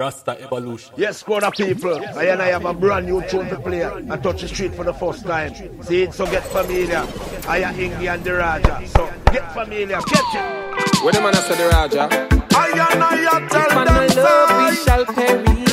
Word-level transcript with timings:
Rasta 0.00 0.40
Evolution. 0.40 0.94
Yes, 0.96 1.18
squad 1.18 1.42
of 1.42 1.54
people. 1.54 1.98
I 2.16 2.26
and 2.26 2.40
I 2.40 2.50
have 2.50 2.64
a 2.64 2.72
brand 2.72 3.06
new 3.06 3.20
tune 3.22 3.48
to 3.48 3.58
play. 3.58 3.84
I 3.84 4.16
touch 4.18 4.42
the 4.42 4.46
street 4.46 4.72
for 4.72 4.84
the 4.84 4.94
first 4.94 5.26
time. 5.26 5.52
See 5.82 6.04
it, 6.04 6.14
so 6.14 6.24
get 6.26 6.44
familiar. 6.44 7.04
I 7.48 7.58
am 7.62 7.74
Ingi 7.74 8.08
and 8.08 8.22
the 8.22 8.34
Raja. 8.34 8.80
So 8.86 9.12
get 9.32 9.52
familiar. 9.52 9.98
Catch 10.02 10.36
it. 10.36 11.04
When 11.04 11.14
the 11.14 11.20
man 11.20 11.34
say 11.34 11.56
the 11.56 11.68
Raja, 11.70 12.08
I 12.54 12.70
and 12.92 13.02
I 13.02 13.48
tell 13.48 13.70
From 13.70 13.84
them 13.86 14.06
love 14.22 14.70
we 14.70 14.76
shall 14.76 15.04
perish. 15.04 15.72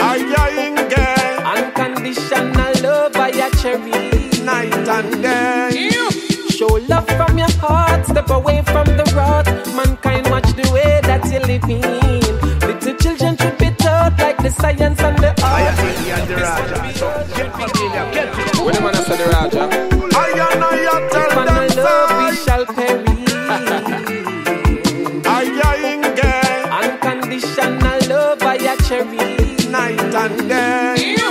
I 0.00 0.16
am 0.40 0.56
Ingi. 0.64 1.04
Unconditional 1.52 2.72
love 2.82 3.14
I 3.14 3.28
a 3.28 3.50
cherish. 3.60 4.40
Night 4.40 4.88
and 4.88 5.22
day. 5.22 5.90
Show 6.48 6.78
love 6.88 7.06
from 7.08 7.36
your 7.36 7.52
heart, 7.60 8.06
step 8.06 8.30
away 8.30 8.62
from 8.62 8.86
the 8.96 9.04
rot. 9.14 9.44
Mankind, 9.76 10.30
watch 10.30 10.50
the 10.54 10.70
way 10.72 11.00
that 11.02 11.30
you're 11.30 11.40
living. 11.40 11.82
Little 11.82 12.01
science 14.62 15.00
and 15.02 15.18
the 15.18 15.30
I 15.42 15.44
art. 15.44 15.78
am 15.78 15.86
Ingi 15.90 16.08
and 16.16 16.26
the 16.30 16.36
Raja. 16.44 16.76
So 16.98 17.06
get 17.36 17.48
familiar. 17.52 18.04
Catch 18.14 18.38
it. 18.38 18.64
when 18.64 18.74
the 18.74 18.80
man 18.80 18.94
say 18.94 19.16
the 19.20 19.26
Raja, 19.34 19.62
I 20.14 20.30
and 20.46 20.64
I 20.64 20.98
tell 21.12 21.30
From 21.34 21.46
them 21.46 21.68
love 21.84 22.10
we 22.20 22.28
shall 22.44 22.64
perish. 22.76 23.32
I 25.36 25.42
am 25.66 25.78
Ingi. 25.92 26.32
Unconditional 26.80 27.98
love 28.08 28.42
I 28.42 28.54
a 28.54 28.74
cherish. 28.86 29.66
Night 29.66 30.00
and 30.22 30.48
day. 30.48 31.21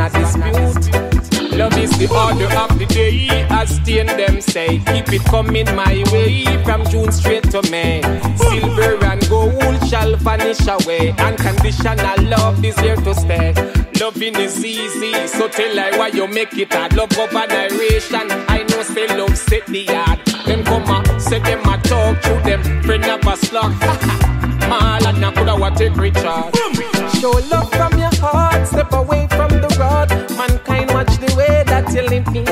Is 0.00 0.34
dispute. 0.34 1.52
Love 1.52 1.76
is 1.76 1.90
the 1.98 2.06
order 2.06 2.46
of 2.56 2.78
the 2.78 2.86
day, 2.86 3.28
as 3.50 3.76
Stain 3.76 4.06
them 4.06 4.40
say. 4.40 4.78
Keep 4.78 5.12
it 5.12 5.24
coming 5.24 5.66
my 5.74 6.04
way 6.12 6.44
from 6.64 6.84
June 6.86 7.10
straight 7.10 7.50
to 7.50 7.62
May. 7.70 8.00
Silver 8.36 9.04
and 9.04 9.28
gold 9.28 9.88
shall 9.88 10.14
vanish 10.16 10.66
away. 10.68 11.10
Unconditional 11.18 12.22
love 12.28 12.64
is 12.64 12.78
here 12.78 12.96
to 12.96 13.14
stay. 13.14 13.52
Loving 13.98 14.36
is 14.36 14.64
easy, 14.64 15.26
so 15.26 15.48
tell 15.48 15.76
her 15.76 15.98
why 15.98 16.08
you 16.08 16.28
make 16.28 16.56
it 16.56 16.72
hard. 16.72 16.94
Love 16.94 17.18
over 17.18 17.46
narration. 17.46 18.30
I 18.48 18.64
know 18.68 18.82
say 18.82 19.08
love 19.16 19.36
set 19.36 19.66
the 19.66 19.80
yard. 19.80 20.24
Them 20.46 20.64
come 20.64 20.84
a 20.84 21.20
say 21.20 21.40
them 21.40 21.60
a 21.68 21.76
talk 21.82 22.20
to 22.22 22.40
them. 22.44 22.62
Friend 22.82 23.04
of 23.04 23.26
a 23.26 23.36
slug. 23.36 23.74
All 24.70 25.06
and 25.06 25.24
I 25.24 25.32
coulda 25.32 25.74
take 25.76 25.96
Richard. 25.96 26.54
Show 27.20 27.30
love 27.50 27.70
from 27.72 27.98
your 27.98 28.14
heart, 28.20 28.66
step 28.68 28.92
away 28.92 29.26
from 29.28 29.47
living. 32.10 32.44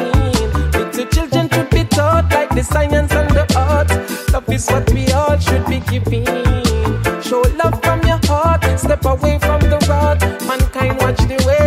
Little 0.73 1.07
children 1.07 1.49
should 1.51 1.71
be 1.71 1.85
taught 1.85 2.31
like 2.31 2.51
the 2.51 2.63
science 2.63 3.13
and 3.13 3.31
the 3.31 3.45
art. 3.57 3.91
Love 4.33 4.49
is 4.49 4.69
what 4.69 4.91
we 4.93 5.11
all 5.13 5.39
should 5.39 5.65
be 5.67 5.81
giving. 5.81 6.27
Show 7.23 7.43
love 7.57 7.81
from 7.83 8.03
your 8.03 8.21
heart, 8.25 8.65
step 8.79 9.05
away 9.05 9.39
from 9.39 9.61
the 9.61 9.79
rod. 9.89 10.21
Mankind 10.47 10.99
watch 11.01 11.19
the 11.31 11.43
way 11.47 11.66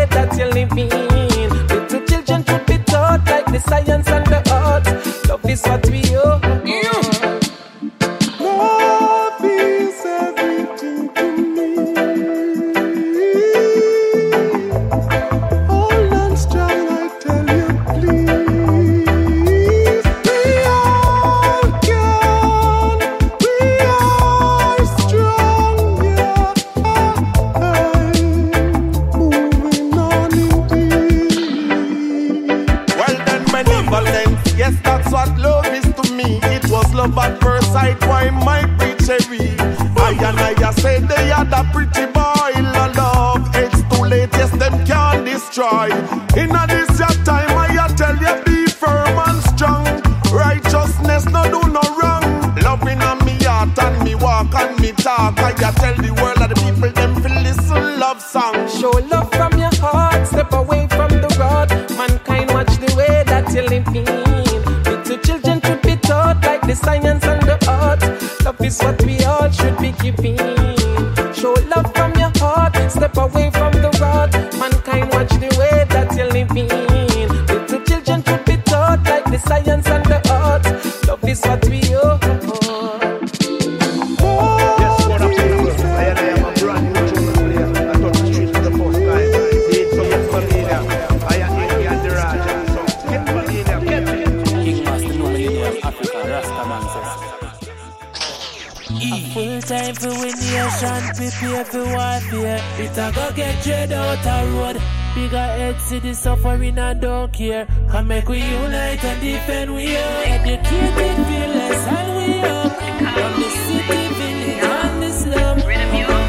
Bigger 105.15 105.37
head 105.37 105.81
see 105.81 105.99
the 105.99 106.13
suffering 106.13 106.77
and 106.77 107.01
don't 107.01 107.31
care. 107.33 107.67
Come 107.89 108.07
make 108.07 108.27
we 108.29 108.39
unite 108.39 109.03
and 109.03 109.21
defend 109.21 109.73
we 109.73 109.97
are. 109.97 110.23
Educated, 110.23 111.17
fearless 111.27 111.87
and 111.97 112.09
we 112.17 112.39
are. 112.47 112.69
From 113.15 113.33
the 113.41 113.49
city, 113.65 114.01
village 114.17 114.63
and 114.63 115.03
the 115.03 115.11
slum. 115.11 116.28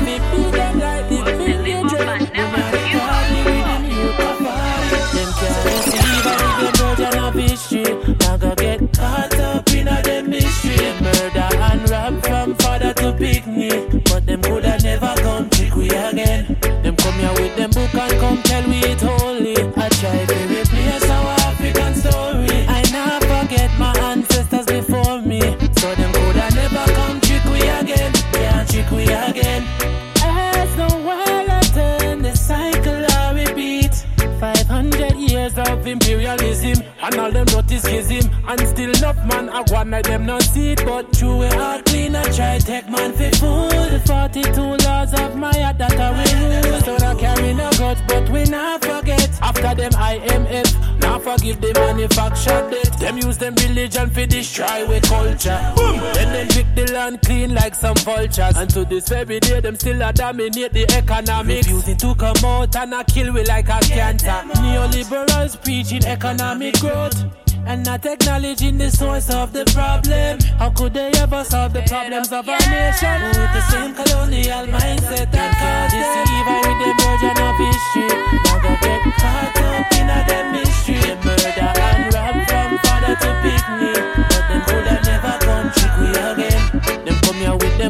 like 57.70 57.74
some 57.74 57.96
vultures. 58.04 58.56
And 58.56 58.70
to 58.70 58.84
this 58.84 59.08
very 59.08 59.40
day, 59.40 59.60
them 59.60 59.76
still 59.76 60.02
a 60.02 60.12
dominate 60.12 60.72
the 60.72 60.90
economics. 60.92 61.66
Refusing 61.66 61.96
to 61.98 62.14
come 62.14 62.44
out 62.44 62.76
and 62.76 62.94
a 62.94 63.04
kill 63.04 63.32
we 63.32 63.44
like 63.44 63.68
a 63.68 63.78
cancer. 63.80 64.42
Neoliberals 64.62 65.62
preaching 65.62 66.04
economic 66.04 66.78
growth. 66.80 67.24
And 67.66 67.84
not 67.84 68.04
acknowledging 68.06 68.78
the 68.78 68.90
source 68.90 69.30
of 69.30 69.52
the 69.52 69.64
problem. 69.66 70.40
How 70.58 70.70
could 70.70 70.94
they 70.94 71.10
ever 71.20 71.44
solve 71.44 71.72
the 71.72 71.82
problems 71.82 72.32
of 72.32 72.48
our 72.48 72.58
nation? 72.58 73.20
With 73.36 73.52
the 73.52 73.60
same 73.70 73.94
colonial 73.94 74.66
mindset 74.66 75.30
that 75.30 75.52
caused 75.60 75.92
deceive 75.94 76.48
with 76.50 76.78
the 76.80 76.90
version 76.98 77.36
of 77.38 77.54
history. 77.60 78.10
Now 78.48 78.58
they 78.64 78.76
get 78.80 79.04
caught 79.20 79.58
up 79.60 79.92
in 79.92 80.08
a 80.08 80.40
mystery. 80.50 80.98
They 81.04 81.14
murder 81.20 81.68
and 81.78 82.14
rob 82.14 82.36
from 82.48 82.70
father 82.80 83.14
to 83.14 83.30
picnic. 83.44 84.04
But 84.16 84.42
them 84.48 84.60
could 84.66 84.86
have 84.88 85.04
never 85.04 85.34
come 85.44 85.68
trick 85.70 85.94
we 86.00 86.08
again 86.16 87.09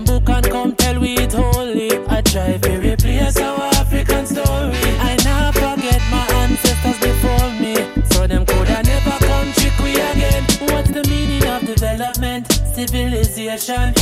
them 0.04 0.20
book 0.20 0.28
and 0.28 0.50
come 0.50 0.74
tell 0.76 0.98
we 1.00 1.14
it 1.14 1.32
holy. 1.32 1.90
I 2.08 2.20
try 2.22 2.58
to 2.58 2.78
replace 2.78 3.38
our 3.38 3.60
African 3.74 4.26
story. 4.26 4.80
I 5.00 5.16
now 5.24 5.52
forget 5.52 6.00
my 6.10 6.26
ancestors 6.42 6.98
before 6.98 7.50
me, 7.60 7.74
so 8.10 8.26
them 8.26 8.46
could 8.46 8.68
never 8.68 9.16
come 9.24 9.52
trick 9.52 9.78
we 9.78 9.92
again. 9.92 10.44
What's 10.70 10.90
the 10.90 11.04
meaning 11.08 11.46
of 11.46 11.66
development, 11.66 12.46
civilization? 12.74 13.94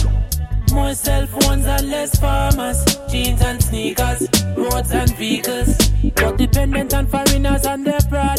More 0.72 0.94
cell 0.94 1.26
phones 1.26 1.66
and 1.66 1.88
less 1.90 2.18
farmers, 2.18 2.84
jeans 3.10 3.40
and 3.40 3.62
sneakers, 3.62 4.28
roads 4.56 4.92
and 4.92 5.14
vehicles. 5.16 5.76
but 6.14 6.36
dependent 6.36 6.94
on 6.94 7.06
foreigners 7.06 7.64
and 7.64 7.86
their 7.86 8.00
products. 8.08 8.37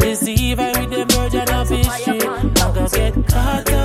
the 0.00 0.14
sea, 0.14 0.52
I 0.52 0.72
with 0.78 0.90
the 0.90 1.16
merge 1.16 1.34
I'm 1.34 2.74
gonna 2.74 2.88
get 2.88 3.26
caught 3.28 3.77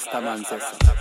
Rastamancesa. 0.00 0.99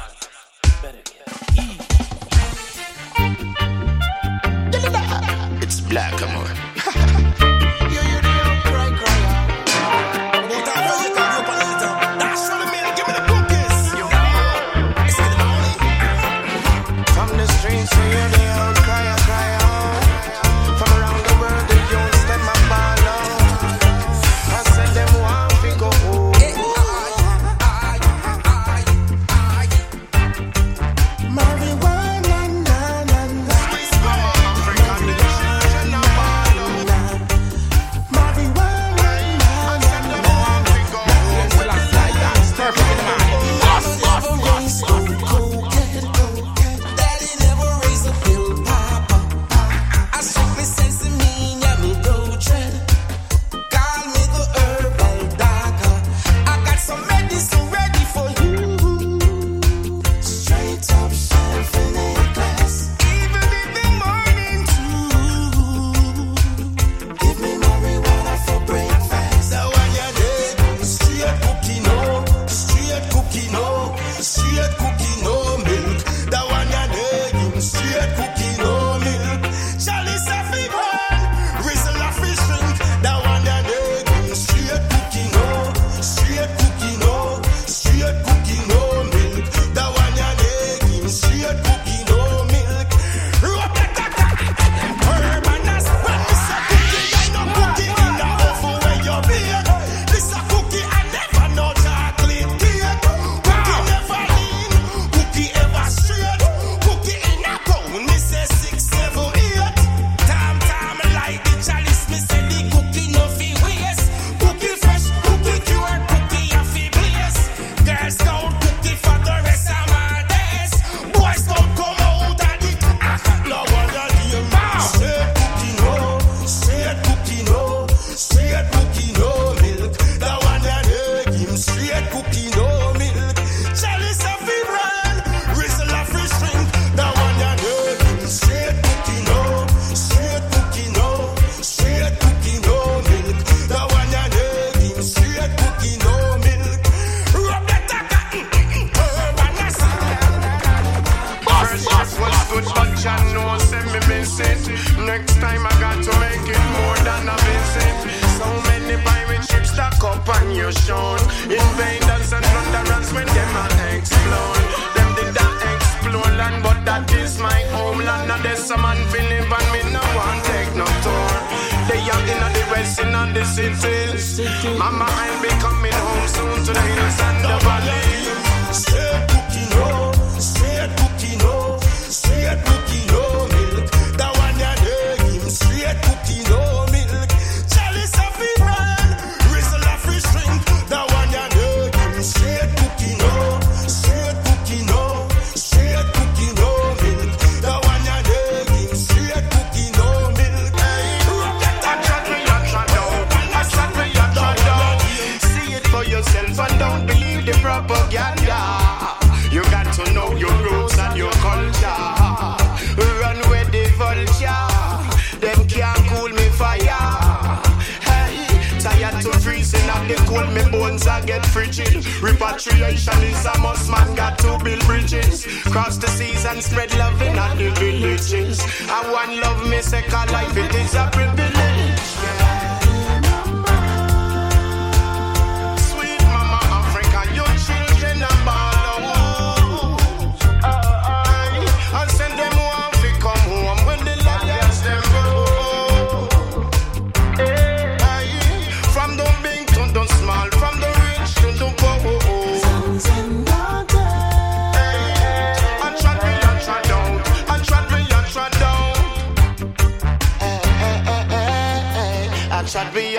Mama, 174.77 175.05
I'll 175.07 175.41
be 175.41 175.49
coming 175.59 175.93
home 175.93 176.27
soon 176.27 176.65
to 176.65 176.73
the 176.73 176.81
hills 176.81 177.19
and 177.19 177.43
the 177.43 177.65
valley. 177.65 178.18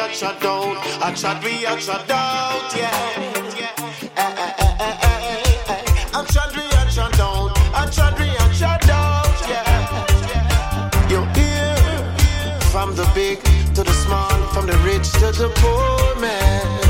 a 0.01 0.15
shut 0.15 0.41
down. 0.41 0.77
A 1.03 1.15
we 1.45 1.67
a 1.67 1.79
shut. 1.79 2.09
Yeah. 2.09 2.91
Eh, 4.17 4.35
eh, 4.39 4.53
eh, 4.59 4.97
we 8.17 8.27
Yeah. 9.49 9.67
You 11.11 11.21
hear 11.35 11.77
from 12.73 12.95
the 12.95 13.07
big 13.15 13.43
to 13.75 13.83
the 13.83 13.93
small, 13.93 14.39
from 14.55 14.67
the 14.67 14.77
rich 14.79 15.11
to 15.13 15.33
the 15.33 15.49
poor 15.57 16.21
man. 16.21 16.90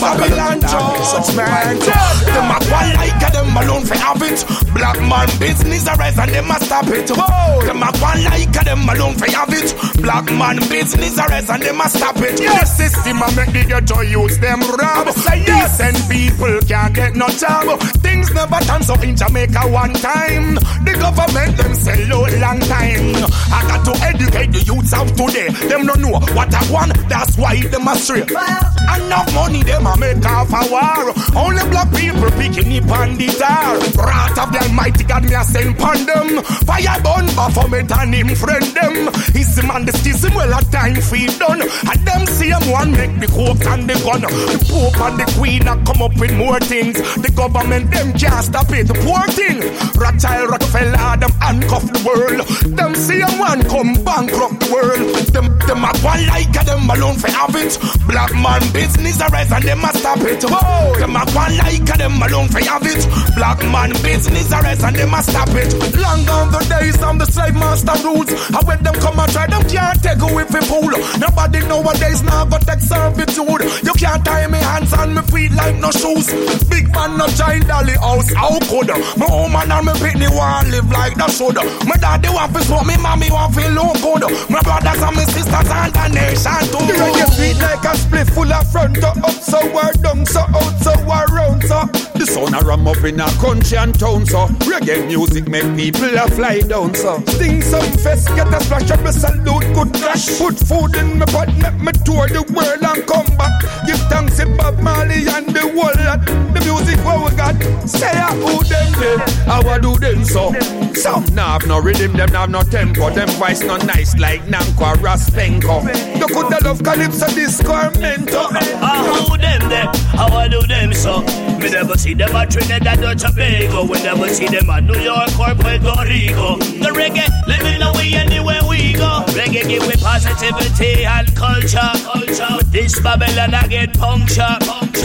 Babylon 0.00 0.60
judgment. 0.60 1.82
Them 1.82 2.50
a 2.50 2.58
go 2.62 2.80
like 2.94 3.22
a 3.22 3.28
them 3.32 3.56
alone 3.56 3.84
for 3.84 3.96
have 3.98 4.22
it. 4.22 4.44
Black 4.72 5.00
man 5.00 5.28
business 5.38 5.86
arise 5.88 6.18
and 6.18 6.30
them 6.30 6.50
a 6.50 6.60
stop 6.60 6.86
it. 6.88 7.08
Them 7.08 7.82
a 7.82 7.90
go 7.92 8.10
like 8.22 8.56
a 8.56 8.64
them 8.64 8.88
alone 8.88 9.14
for 9.14 9.30
have 9.30 9.52
it. 9.52 9.74
Black 10.02 10.24
man 10.30 10.56
business 10.68 11.18
arise 11.18 11.50
and 11.50 11.62
them 11.62 11.80
a 11.80 11.88
stop 11.88 12.16
it. 12.18 12.40
Yes, 12.40 12.76
system 12.76 13.22
a 13.22 13.28
make 13.34 13.52
the 13.52 13.64
ghetto 13.66 14.00
use 14.02 14.38
them 14.38 14.60
rob. 14.60 15.06
Decent 15.08 15.98
people 16.08 16.60
can't 16.68 16.94
get 16.94 17.16
no 17.16 17.28
job. 17.28 17.80
Things 18.02 18.32
never 18.32 18.60
turn 18.64 18.82
so 18.82 18.94
in 19.02 19.16
Jamaica 19.16 19.66
one 19.68 19.92
time. 19.94 20.54
The 20.86 20.94
government 20.98 21.56
them 21.56 21.74
sell 21.74 22.22
out 22.22 22.32
long 22.38 22.60
time. 22.60 23.16
I 23.50 23.60
got 23.66 23.84
to 23.84 23.92
educate 24.04 24.52
the 24.52 24.62
youths 24.62 24.92
of 24.94 25.10
today. 25.16 25.48
Them 25.68 25.86
don't 25.86 26.00
know 26.00 26.20
what 26.36 26.54
I 26.54 26.62
want. 26.70 26.94
That's 27.08 27.36
why 27.36 27.60
them 27.60 27.88
a 27.88 27.96
stray. 27.96 28.22
Enough 28.22 29.34
money 29.34 29.62
them 29.62 29.86
a 29.88 29.98
make 29.98 30.24
off 30.26 30.52
a 30.52 30.62
war. 30.70 31.14
Only 31.36 31.64
black 31.70 31.90
people 31.94 32.30
picking 32.36 32.72
it 32.72 32.90
on 32.90 33.16
the 33.16 33.28
tar. 33.38 33.78
Wrath 33.96 34.38
of 34.38 34.52
the 34.52 34.60
Almighty 34.68 35.04
God 35.04 35.24
me 35.24 35.34
a 35.34 35.42
send 35.44 35.78
pon 35.78 36.04
them. 36.04 36.42
Fire 36.66 37.00
burn 37.02 37.26
Baphomet 37.36 37.90
and 37.92 38.14
him 38.14 38.28
friend 38.36 38.68
them. 38.76 38.94
He's 39.32 39.56
the 39.56 39.62
man 39.64 39.84
the 39.84 39.92
schism 39.92 40.34
well 40.34 40.52
a 40.52 40.62
time 40.70 41.00
feed 41.00 41.38
done. 41.38 41.62
And 41.62 42.00
them 42.04 42.26
same 42.26 42.64
one 42.70 42.92
make 42.92 43.18
the 43.20 43.28
coke 43.28 43.64
and 43.66 43.88
the 43.88 43.94
gun. 44.04 44.22
The 44.22 44.58
Pope 44.68 45.00
and 45.00 45.16
the 45.18 45.26
Queen 45.38 45.66
a 45.68 45.74
come 45.84 46.02
up 46.02 46.14
with 46.18 46.34
more 46.36 46.60
things. 46.60 46.96
The 47.16 47.32
government 47.34 47.90
them 47.90 48.12
can't 48.12 48.44
stop 48.44 48.70
it. 48.72 48.88
The 48.88 48.94
poor 49.06 49.24
thing. 49.32 49.62
Rothschild, 49.96 50.50
Rockefeller, 50.50 51.16
them 51.16 51.32
handcuff 51.40 51.86
the 51.88 52.02
world. 52.04 52.40
Them 52.76 52.94
same 52.94 53.38
one 53.38 53.62
come 53.64 53.94
bankrupt 54.04 54.60
the 54.60 54.68
world. 54.72 55.14
Them 55.32 55.58
them 55.66 55.84
a 55.84 55.92
one 56.04 56.26
like 56.26 56.54
a 56.56 56.64
them 56.64 56.90
alone 56.90 57.16
for 57.16 57.30
have 57.30 57.54
it. 57.56 57.78
Black 58.06 58.32
man 58.34 58.62
business 58.72 59.20
arise 59.20 59.52
and 59.52 59.64
them 59.64 59.77
a 59.84 59.90
stop 59.96 60.20
it. 60.22 60.42
Whoa. 60.42 60.98
Them 60.98 61.16
a 61.16 61.22
one 61.32 61.56
like 61.56 61.88
a 61.88 61.98
them 61.98 62.22
alone 62.22 62.48
for 62.48 62.60
have 62.60 62.86
it. 62.86 63.06
Black 63.34 63.58
man 63.70 63.92
business 64.02 64.52
arise 64.52 64.82
and 64.82 64.96
them 64.96 65.14
a 65.14 65.22
stop 65.22 65.48
it. 65.52 65.72
Long 65.96 66.24
gone 66.24 66.50
the 66.52 66.60
days 66.68 67.00
of 67.02 67.18
the 67.18 67.26
slave 67.26 67.54
master 67.54 67.96
rules. 68.04 68.30
I 68.54 68.60
when 68.64 68.82
them 68.82 68.94
come 68.94 69.18
and 69.18 69.30
try 69.32 69.46
them 69.46 69.62
can't 69.68 70.02
take 70.02 70.22
away 70.22 70.44
from 70.44 70.64
pool. 70.66 70.90
Nobody 71.18 71.60
nowadays 71.66 72.22
now 72.22 72.44
got 72.44 72.62
take 72.62 72.80
servitude. 72.80 73.62
You 73.84 73.94
can't 73.94 74.24
tie 74.24 74.46
me 74.46 74.58
hands 74.58 74.92
and 74.92 75.14
me 75.14 75.22
feet 75.22 75.52
like 75.52 75.76
no 75.76 75.90
shoes. 75.90 76.28
Big 76.68 76.90
man 76.92 77.16
no 77.18 77.26
child 77.36 77.66
dolly 77.66 77.94
house. 77.98 78.32
How 78.32 78.58
could 78.70 78.88
my 79.18 79.26
woman 79.28 79.70
and 79.70 79.86
me 79.86 79.92
pitney 80.00 80.30
want 80.30 80.70
live 80.70 80.90
like 80.90 81.14
that 81.16 81.30
should? 81.30 81.56
My 81.86 81.96
daddy 81.96 82.28
want 82.28 82.54
to 82.54 82.60
smoke 82.64 82.86
me, 82.86 82.96
mommy 82.96 83.30
want 83.30 83.54
to 83.54 83.68
look 83.70 84.00
good. 84.00 84.24
My 84.50 84.60
brothers 84.62 85.02
and 85.02 85.14
my 85.16 85.24
sisters 85.24 85.70
and 85.70 85.92
the 85.92 86.06
nation 86.08 86.62
too. 86.72 86.82
The 86.88 86.94
reggae 86.96 87.28
beat 87.36 87.58
like 87.60 87.84
a 87.84 87.92
split 87.96 88.28
full 88.30 88.52
of 88.52 88.64
front 88.72 88.96
to 88.96 89.08
up, 89.08 89.38
so 89.42 89.60
we're 89.72 89.92
down, 90.02 90.26
so 90.26 90.40
out, 90.40 90.76
so 90.80 90.92
around, 91.06 91.62
so. 91.62 91.84
The 92.18 92.26
sun 92.26 92.54
a 92.54 92.60
ram 92.64 92.86
up 92.86 93.02
in 93.04 93.20
a 93.20 93.28
country 93.38 93.78
and 93.78 93.98
town, 93.98 94.26
so. 94.26 94.46
Reggae 94.68 95.06
music 95.06 95.48
make 95.48 95.68
people 95.76 96.16
a 96.16 96.28
fly 96.30 96.60
down, 96.60 96.94
so. 96.94 97.22
Sting 97.26 97.60
Sumfest, 97.60 98.34
get 98.36 98.52
a 98.52 98.60
splash 98.64 98.90
up 98.90 99.04
a 99.04 99.12
salute, 99.12 99.66
good 99.74 99.92
crash. 99.94 100.38
Put 100.38 100.58
food 100.58 100.96
in 100.96 101.18
my 101.18 101.26
pot, 101.26 101.48
make 101.58 101.80
me 101.80 101.92
tour 102.04 102.28
the 102.28 102.42
world 102.54 102.82
and 102.82 103.06
come 103.06 103.28
back. 103.36 103.54
Give 103.86 103.97
to 104.38 104.46
Bob 104.56 104.78
Marley 104.78 105.26
and 105.26 105.48
the 105.48 105.60
whole 105.60 105.98
lot. 106.06 106.24
The 106.54 106.60
music 106.64 107.04
what 107.04 107.30
we 107.30 107.36
got, 107.36 107.56
say 107.88 108.12
a 108.12 108.26
who 108.26 108.62
them 108.64 108.92
them, 109.00 109.18
how 109.46 109.68
I 109.68 109.78
do 109.78 109.98
them 109.98 110.24
so. 110.24 110.52
Some 110.94 111.24
nah 111.34 111.58
have 111.58 111.66
no 111.66 111.80
rhythm, 111.80 112.12
them 112.12 112.30
nah 112.32 112.42
have 112.42 112.50
no 112.50 112.62
tempo, 112.62 113.10
them 113.10 113.28
voice 113.30 113.62
not 113.62 113.84
nice 113.86 114.16
like 114.16 114.42
Nanko 114.42 114.94
Raspenko. 114.96 115.82
You 116.20 116.26
coulda 116.28 116.58
love 116.62 116.82
Calypso, 116.84 117.26
disco 117.34 117.72
or 117.72 117.90
Mento. 117.98 118.46
Ah, 118.80 119.26
who 119.28 119.36
them 119.36 119.68
there? 119.68 119.90
How 120.16 120.28
I 120.28 120.46
do 120.46 120.60
them 120.66 120.92
so? 120.92 121.24
Me 121.58 121.70
never 121.70 121.96
see 121.98 122.14
them 122.14 122.34
at 122.36 122.50
Trinidad 122.50 123.02
or 123.02 123.14
Tobago. 123.14 123.84
We 123.84 124.00
never 124.02 124.28
see 124.28 124.46
them 124.46 124.70
at 124.70 124.84
New 124.84 124.98
York 125.00 125.38
or 125.38 125.54
Puerto 125.54 125.94
Rico. 126.06 126.56
The 126.56 126.90
reggae 126.94 127.26
living 127.48 127.82
away 127.82 128.14
anywhere 128.14 128.60
we 128.68 128.92
go. 128.92 129.24
Reggae 129.34 129.66
give 129.66 129.82
me 129.86 129.94
positivity 129.98 131.04
and 131.04 131.26
culture. 131.34 131.90
culture. 132.06 132.56
With 132.56 132.70
this 132.70 133.00
Babylon 133.00 133.54
I 133.54 133.66
get 133.66 133.98
puncture. 133.98 134.56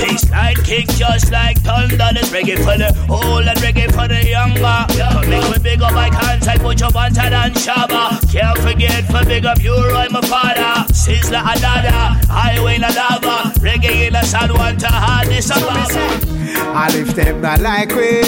Baseline 0.03 0.63
kick 0.63 0.87
just 0.89 1.31
like 1.31 1.57
thunder. 1.61 2.09
This 2.13 2.29
reggae 2.29 2.57
for 2.57 2.77
the 2.77 2.93
old 3.09 3.47
and 3.47 3.57
reggae 3.59 3.89
for 3.89 4.07
the 4.07 4.21
younger. 4.21 4.85
Come 4.93 5.29
make 5.29 5.49
me 5.49 5.57
big 5.63 5.81
up 5.81 5.93
my 5.93 6.09
contact, 6.09 6.61
put 6.61 6.79
your 6.79 6.91
wanted 6.93 7.33
and 7.33 7.55
shabba. 7.55 8.21
Can't 8.31 8.57
forget 8.59 9.05
for 9.05 9.25
big 9.25 9.45
up 9.45 9.61
you, 9.63 9.73
Roy, 9.73 10.07
my 10.11 10.21
father. 10.21 10.85
Sizzler 10.93 11.41
Adada, 11.41 12.21
Highway 12.29 12.77
na 12.77 12.89
lava. 12.89 13.49
Reggae 13.59 14.07
in 14.07 14.15
a 14.15 14.23
sad 14.23 14.51
one 14.51 14.77
to 14.77 14.87
hard 14.87 15.27
this 15.27 15.49
a 15.49 16.42
And 16.43 16.95
if 16.95 17.15
them 17.15 17.41
not 17.41 17.59
like 17.61 17.93
we, 17.95 18.21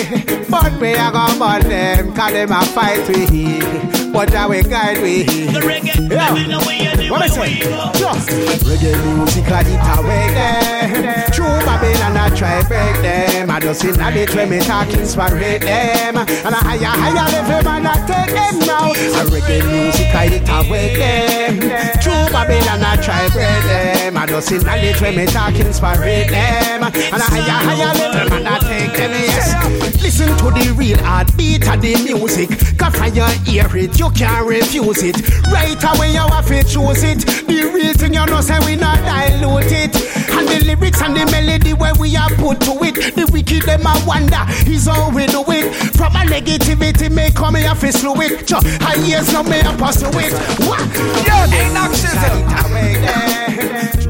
but 0.49 0.79
we 0.79 0.93
a 0.93 1.11
go 1.11 1.27
burn 1.39 1.69
them, 1.69 2.13
cause 2.15 2.31
them 2.31 2.51
a 2.51 2.65
fight 2.65 3.07
we. 3.09 4.04
But 4.15 4.33
I 4.33 4.47
will 4.47 4.63
guide 4.63 5.01
we. 5.01 5.23
The 5.23 5.59
reggae, 5.59 6.09
Yeah. 6.09 6.31
living 6.31 6.53
away 6.53 6.87
anywhere 6.87 7.11
What 7.11 7.21
I 7.21 7.27
say? 7.27 7.59
Just 7.99 8.29
reggae 8.63 8.95
music 9.03 9.43
a 9.51 9.59
it 9.59 9.83
awake 9.91 10.33
them. 10.39 11.31
True 11.33 11.59
Babylon 11.67 12.15
I 12.15 12.29
try 12.29 12.63
break 12.63 12.95
them. 13.01 13.51
I 13.51 13.59
just 13.59 13.83
in 13.83 13.99
it 13.99 14.33
when 14.33 14.49
me 14.49 14.59
talk 14.61 14.87
inspire 14.93 15.59
them. 15.59 16.15
And 16.15 16.55
a 16.55 16.61
higher 16.63 16.95
higher 16.95 17.29
level 17.29 17.63
man 17.65 17.87
I 17.87 17.95
take 18.07 18.33
them 18.33 18.59
now. 18.59 18.91
A 18.91 19.25
reggae 19.27 19.59
music 19.67 20.15
a 20.15 20.23
it 20.31 20.47
awake 20.47 20.97
them. 20.97 21.59
True 21.99 22.25
Babylon 22.31 22.83
I 22.87 22.95
try 23.03 23.27
break 23.35 23.63
them. 23.67 24.15
I 24.15 24.25
just 24.27 24.49
in 24.49 24.65
it 24.65 25.01
when 25.01 25.15
me 25.17 25.25
talk 25.25 25.55
inspire 25.59 25.97
them. 25.99 26.83
And 26.83 27.21
a 27.21 27.27
higher 27.35 27.59
higher 27.67 27.93
level 27.99 28.29
man 28.29 28.47
I 28.47 28.59
take 28.59 28.95
them. 28.95 29.11
Yes. 29.11 30.01
Listen 30.01 30.37
to 30.37 30.51
the 30.51 30.73
real 30.77 30.97
heartbeat 31.03 31.67
of 31.67 31.81
the 31.81 31.95
music. 32.03 32.49
Cause 32.77 32.95
you 33.15 33.25
hear 33.43 33.67
it, 33.75 33.97
you 33.99 34.04
can't 34.11 34.47
refuse 34.47 35.03
it. 35.03 35.17
Right 35.47 35.81
away, 35.83 36.11
you 36.11 36.19
have 36.19 36.47
to 36.47 36.63
choose 36.63 37.03
it. 37.03 37.25
The 37.47 37.93
thing, 37.97 38.13
you 38.13 38.25
know, 38.25 38.41
say 38.41 38.59
we 38.65 38.75
not 38.75 38.99
dilute 38.99 39.71
it. 39.71 39.95
And 40.31 40.47
the 40.47 40.65
lyrics 40.65 41.01
and 41.01 41.15
the 41.15 41.25
melody 41.31 41.73
where 41.73 41.93
we 41.95 42.15
are 42.15 42.29
put 42.35 42.59
to 42.61 42.73
it. 42.83 43.15
The 43.15 43.29
wicked, 43.31 43.63
them 43.63 43.85
a 43.85 43.93
wonder, 44.05 44.43
is 44.67 44.87
how 44.87 45.09
we 45.13 45.27
do 45.27 45.43
it. 45.47 45.73
From 45.95 46.15
a 46.15 46.25
negativity, 46.25 47.11
may 47.11 47.31
come 47.31 47.55
here 47.55 47.73
to 47.73 47.91
slew 47.91 48.19
it. 48.21 48.47
Cho, 48.47 48.59
I 48.81 48.95
years 49.05 49.31
no 49.31 49.43
may 49.43 49.63
pursue 49.77 50.11
it. 50.19 50.33
What? 50.67 50.81
Yeah, 51.25 51.47
they 51.47 51.71
knock 51.73 51.91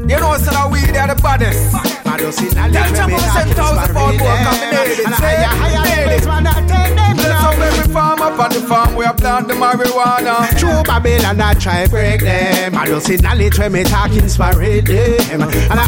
You 0.06 0.20
know, 0.20 0.38
so 0.38 0.50
now 0.52 0.70
we 0.70 0.80
there 0.86 1.06
the 1.08 1.16
baddest. 1.20 1.72
Tell 1.72 2.32
some 2.32 3.12
of 3.12 3.20
the 3.20 3.54
thousand 3.54 3.94
pound 3.94 4.18
more 4.18 4.36
combinated. 4.46 5.06
Say, 5.18 5.36
made 5.84 6.14
it. 6.14 6.26
Let's 6.26 7.25
have 7.46 7.60
every 7.60 7.92
farm 7.92 8.20
up 8.20 8.38
on 8.38 8.50
the 8.50 8.60
farm 8.60 8.94
where 8.94 9.08
I 9.08 9.12
plant 9.12 9.48
the 9.48 9.54
marijuana. 9.54 10.48
True 10.58 10.82
Babylon, 10.82 11.40
I 11.40 11.54
try 11.54 11.86
break 11.86 12.20
them. 12.20 12.74
I 12.74 12.86
don't 12.86 13.00
see 13.00 13.16
knowledge 13.16 13.58
when 13.58 13.72
me 13.72 13.84
talk 13.84 14.12
inspire 14.12 14.82
them. 14.82 15.42
And 15.42 15.80
I 15.80 15.86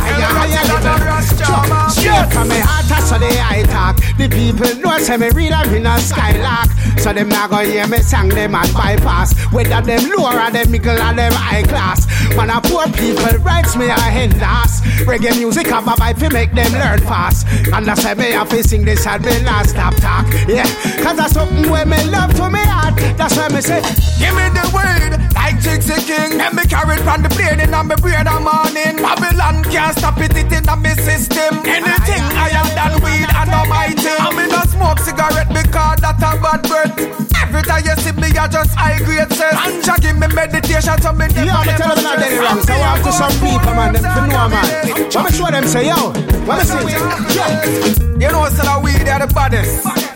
level. 0.68 1.90
Straight 1.90 2.32
from 2.32 2.48
me 2.48 2.58
heart, 2.60 2.86
that's 2.88 3.08
so 3.10 3.18
they 3.18 3.40
I 3.40 3.62
talk. 3.64 3.96
The 4.16 4.28
people 4.28 4.74
know 4.82 4.98
say 4.98 5.16
me 5.16 5.30
real, 5.30 5.54
I'm 5.54 5.74
in 5.74 5.86
a 5.86 5.98
skylark. 5.98 6.70
So 6.98 7.12
them 7.12 7.28
not 7.28 7.50
gonna 7.50 7.64
hear 7.64 7.86
me 7.86 7.98
sing 7.98 8.28
them 8.28 8.54
and 8.54 8.74
bypass. 8.74 9.34
Whether 9.52 9.80
them 9.82 10.10
lower 10.10 10.38
or 10.40 10.50
them 10.50 10.70
middle 10.70 10.90
or 10.90 11.14
them 11.14 11.32
high 11.32 11.62
class. 11.62 12.06
Man, 12.36 12.50
a 12.50 12.60
poor 12.60 12.86
people 12.92 13.38
writes 13.40 13.76
me 13.76 13.86
a 13.86 13.98
hand 13.98 14.38
last. 14.40 14.84
Reggae 15.06 15.36
music 15.38 15.66
have 15.68 15.86
a 15.86 15.92
vibe 15.92 16.18
to 16.18 16.30
make 16.30 16.52
them 16.52 16.72
learn 16.72 17.00
fast. 17.00 17.46
And 17.72 17.86
that's 17.86 18.04
why 18.04 18.14
me 18.14 18.32
have 18.32 18.48
to 18.50 18.62
sing 18.62 18.84
this 18.84 19.06
and 19.06 19.24
me 19.24 19.42
not 19.42 19.66
stop 19.66 19.94
talk. 19.96 20.26
Yeah, 20.48 20.66
cause 21.02 21.16
that's 21.16 21.36
something 21.48 21.70
where 21.70 21.86
me 21.86 22.02
love 22.10 22.34
to 22.34 22.50
me 22.50 22.60
heart. 22.60 22.96
That's 23.16 23.36
why 23.36 23.48
me 23.48 23.60
say, 23.60 23.80
Give 24.18 24.34
me 24.34 24.48
the 24.52 24.64
weed, 24.74 25.12
like 25.34 25.56
Jixie 25.60 26.04
King. 26.06 26.38
Let 26.38 26.54
me 26.54 26.64
carry 26.64 26.96
it 26.96 27.02
from 27.02 27.22
the 27.22 27.28
plane 27.28 27.60
in 27.60 27.70
my 27.70 27.82
brain 27.96 28.26
a 28.26 28.36
morning. 28.40 28.96
Babylon 29.00 29.64
can't 29.64 29.96
stop 29.96 30.18
it, 30.18 30.36
it 30.36 30.52
in 30.52 30.64
my 30.64 30.94
system. 30.94 31.62
Anything 31.64 32.22
I 32.36 32.50
higher 32.50 32.66
than 32.74 32.92
weed 33.02 33.28
and 33.28 33.50
no 33.50 33.64
my 33.66 33.90
thing. 33.90 34.18
I'm 34.18 34.38
in 34.38 34.52
a 34.52 34.62
smoke 34.68 35.00
cigarette 35.00 35.48
because 35.48 35.98
that 36.02 36.20
a 36.20 36.30
bad 36.40 36.62
breath. 36.66 36.96
Every 37.38 37.62
time 37.62 37.84
you 37.84 37.96
see 38.02 38.12
me, 38.12 38.28
I 38.36 38.48
just 38.48 38.74
high 38.74 38.98
grade 38.98 39.32
sense. 39.32 39.56
And 39.56 39.84
just 39.84 40.02
give 40.02 40.18
me 40.18 40.28
meditation, 40.28 40.96
so 41.00 41.12
me 41.12 41.26
never, 41.32 41.44
You 41.44 41.50
have 41.50 41.64
to 41.64 41.74
tell 41.80 41.94
them 41.94 42.04
not 42.04 42.18
any 42.20 42.36
wrong. 42.36 42.60
So 42.60 42.74
I 42.74 42.92
have 42.92 43.02
to 43.04 43.12
some 43.12 43.32
people, 43.40 43.72
man, 43.72 43.94
them 43.94 44.04
to 44.04 44.22
know, 44.28 44.48
man. 44.52 44.66
Let 45.08 45.24
me 45.24 45.30
show 45.32 45.48
them, 45.48 45.64
say, 45.64 45.88
yo, 45.88 46.12
let 46.44 46.60
me 46.60 46.92
see. 46.92 48.08
You 48.20 48.28
know, 48.34 48.44
so 48.50 48.62
now 48.64 48.82
we 48.82 48.92
there 48.92 49.20
the 49.20 49.32
baddest. 49.32 50.07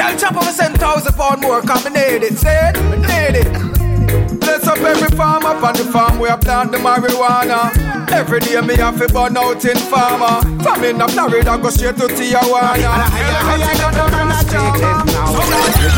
Tell 0.00 0.16
Chopper 0.16 0.40
me 0.40 0.52
send 0.52 0.80
thousand 0.80 1.12
pound 1.12 1.42
more, 1.42 1.60
cause 1.60 1.84
me 1.84 1.90
need 1.90 2.24
it. 2.24 2.38
Say 2.38 2.56
it, 2.72 2.80
me 2.88 2.96
need 3.04 3.36
it. 3.44 4.40
Bless 4.40 4.66
up 4.66 4.78
every 4.78 5.14
farm 5.14 5.44
up 5.44 5.62
on 5.62 5.74
the 5.74 5.84
farm 5.92 6.18
where 6.18 6.32
I 6.32 6.36
plant 6.36 6.72
the 6.72 6.78
marijuana. 6.78 7.68
Every 8.10 8.40
day 8.40 8.58
me 8.62 8.76
have 8.76 8.98
to 8.98 9.12
burn 9.12 9.36
out 9.36 9.62
in 9.62 9.76
farmer. 9.76 10.40
From 10.64 10.84
in 10.84 11.02
a 11.02 11.06
Florida 11.06 11.58
go 11.60 11.68
straight 11.68 11.98
to 11.98 12.08
Tijuana. 12.08 12.80
And 12.80 12.88
I 12.88 13.04
higher, 13.12 13.60
higher, 13.60 13.92
level, 13.92 14.08
man, 14.08 14.32
I 14.32 14.40
take 14.48 14.80
them 14.80 15.04
now. 15.12 15.36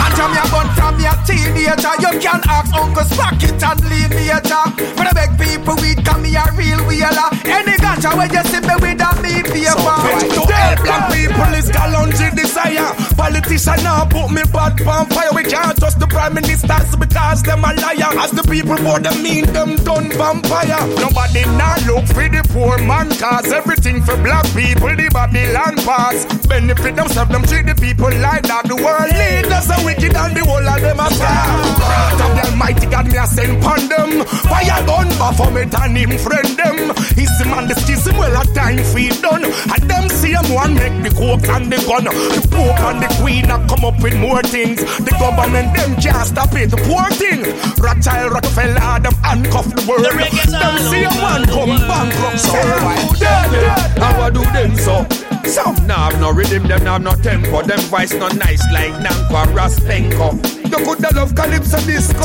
And 0.03 0.15
from 0.19 0.35
your 0.35 0.51
bun 0.51 0.69
from 0.75 0.99
your 0.99 1.15
teenager, 1.23 1.95
you 2.03 2.13
can 2.19 2.43
ask 2.51 2.75
Uncle 2.75 3.07
Sprocket 3.07 3.63
and 3.63 3.81
leave 3.87 4.11
later. 4.11 4.67
But 4.99 5.07
I 5.07 5.13
beg 5.15 5.39
people, 5.39 5.79
we 5.79 5.95
come 6.03 6.27
here 6.27 6.43
real 6.59 6.83
wheeler. 6.91 7.31
Any 7.47 7.79
ganja 7.79 8.11
when 8.19 8.35
you 8.35 8.43
see 8.51 8.67
me 8.67 8.75
with 8.83 8.99
a 8.99 9.11
me 9.23 9.47
paper. 9.47 9.82
Politician 13.65 13.85
now 13.85 14.05
put 14.05 14.31
me 14.31 14.43
bad 14.53 14.81
on 14.83 15.07
fire. 15.07 15.31
We 15.35 15.45
can't 15.45 15.79
trust 15.79 16.01
the 16.01 16.07
prime 16.07 16.35
ministers 16.35 16.97
because 16.97 17.43
them 17.43 17.63
a 17.65 17.73
liar. 17.75 18.11
As 18.19 18.33
the 18.33 18.43
people 18.43 18.77
for 18.79 18.99
them 18.99 19.23
mean 19.23 19.47
them 19.53 19.77
done 19.77 20.11
vampire. 20.11 20.83
Nobody 20.99 21.45
now 21.55 21.77
look 21.87 22.07
for 22.09 22.27
the 22.27 22.43
poor 22.51 22.79
man 22.79 23.11
cause 23.19 23.53
everything 23.53 24.03
for 24.03 24.17
black 24.17 24.47
people 24.55 24.91
the 24.97 25.09
Babylon 25.13 25.77
pass. 25.87 26.27
Benefit 26.47 26.97
themselves, 26.97 27.31
them 27.31 27.43
treat 27.45 27.67
the 27.67 27.75
people 27.75 28.11
like 28.19 28.43
that. 28.51 28.67
The 28.67 28.77
world 28.77 29.13
leaders 29.15 29.71
are 29.71 29.83
wicked 29.85 30.15
and 30.17 30.33
the 30.35 30.43
whole 30.45 30.67
of 30.67 30.81
them 30.83 31.01
are 31.01 31.11
bad. 31.11 32.19
Of 32.19 32.31
the 32.35 32.43
Almighty 32.51 32.87
God 32.87 33.07
me 33.07 33.19
a 33.19 33.27
send 33.27 33.63
pon 33.63 33.87
them. 33.89 34.25
Fire 34.27 34.83
gun 34.87 35.09
Baphomet 35.21 35.75
and 35.79 35.97
him 35.97 36.19
friend 36.19 36.51
them. 36.59 36.77
He's 37.15 37.31
the 37.39 37.47
man 37.47 37.69
the 37.69 37.75
schism 37.79 38.17
well 38.17 38.35
a 38.35 38.45
time 38.55 38.83
feed 38.91 39.21
done. 39.23 39.45
And 39.45 39.83
them 39.87 40.09
see 40.09 40.33
same 40.33 40.55
one 40.55 40.75
make 40.75 41.03
the 41.03 41.11
coke 41.11 41.49
and 41.49 41.71
the 41.71 41.77
gun. 41.87 42.05
The 42.05 42.49
Pope 42.51 42.81
and 42.81 43.03
the 43.03 43.09
Queen 43.21 43.51
a 43.51 43.59
come 43.69 43.85
up 43.85 44.01
with 44.03 44.17
more 44.19 44.43
things. 44.43 44.81
The 44.81 45.13
government 45.19 45.75
them 45.77 45.97
can't 46.01 46.27
stop 46.27 46.55
it. 46.55 46.71
The 46.71 46.77
poor 46.89 47.09
thing. 47.11 47.43
Rothschild, 47.83 48.33
Rockefeller, 48.33 49.01
them 49.01 49.15
handcuff 49.23 49.69
the 49.75 49.85
world. 49.89 50.05
them 50.07 50.79
same 50.91 51.17
one 51.21 51.45
come 51.47 51.77
bankrupt. 51.89 52.41
So 52.41 52.57
How 54.01 54.23
I 54.23 54.31
do 54.31 54.43
them 54.53 54.77
so? 54.77 55.32
Some 55.45 55.87
nah 55.87 56.11
have 56.11 56.21
no 56.21 56.31
rhythm, 56.31 56.67
them 56.67 56.85
nah 56.85 56.93
have 56.95 57.03
no 57.03 57.15
tempo. 57.15 57.63
Them 57.63 57.81
voice 57.91 58.15
not 58.15 58.35
nice 58.37 58.63
like 58.73 58.93
Nankwa 58.95 59.45
Raspenko. 59.55 60.62
You 60.73 60.79
coulda 60.87 61.15
love 61.15 61.35
calypso 61.35 61.77
disco. 61.85 62.17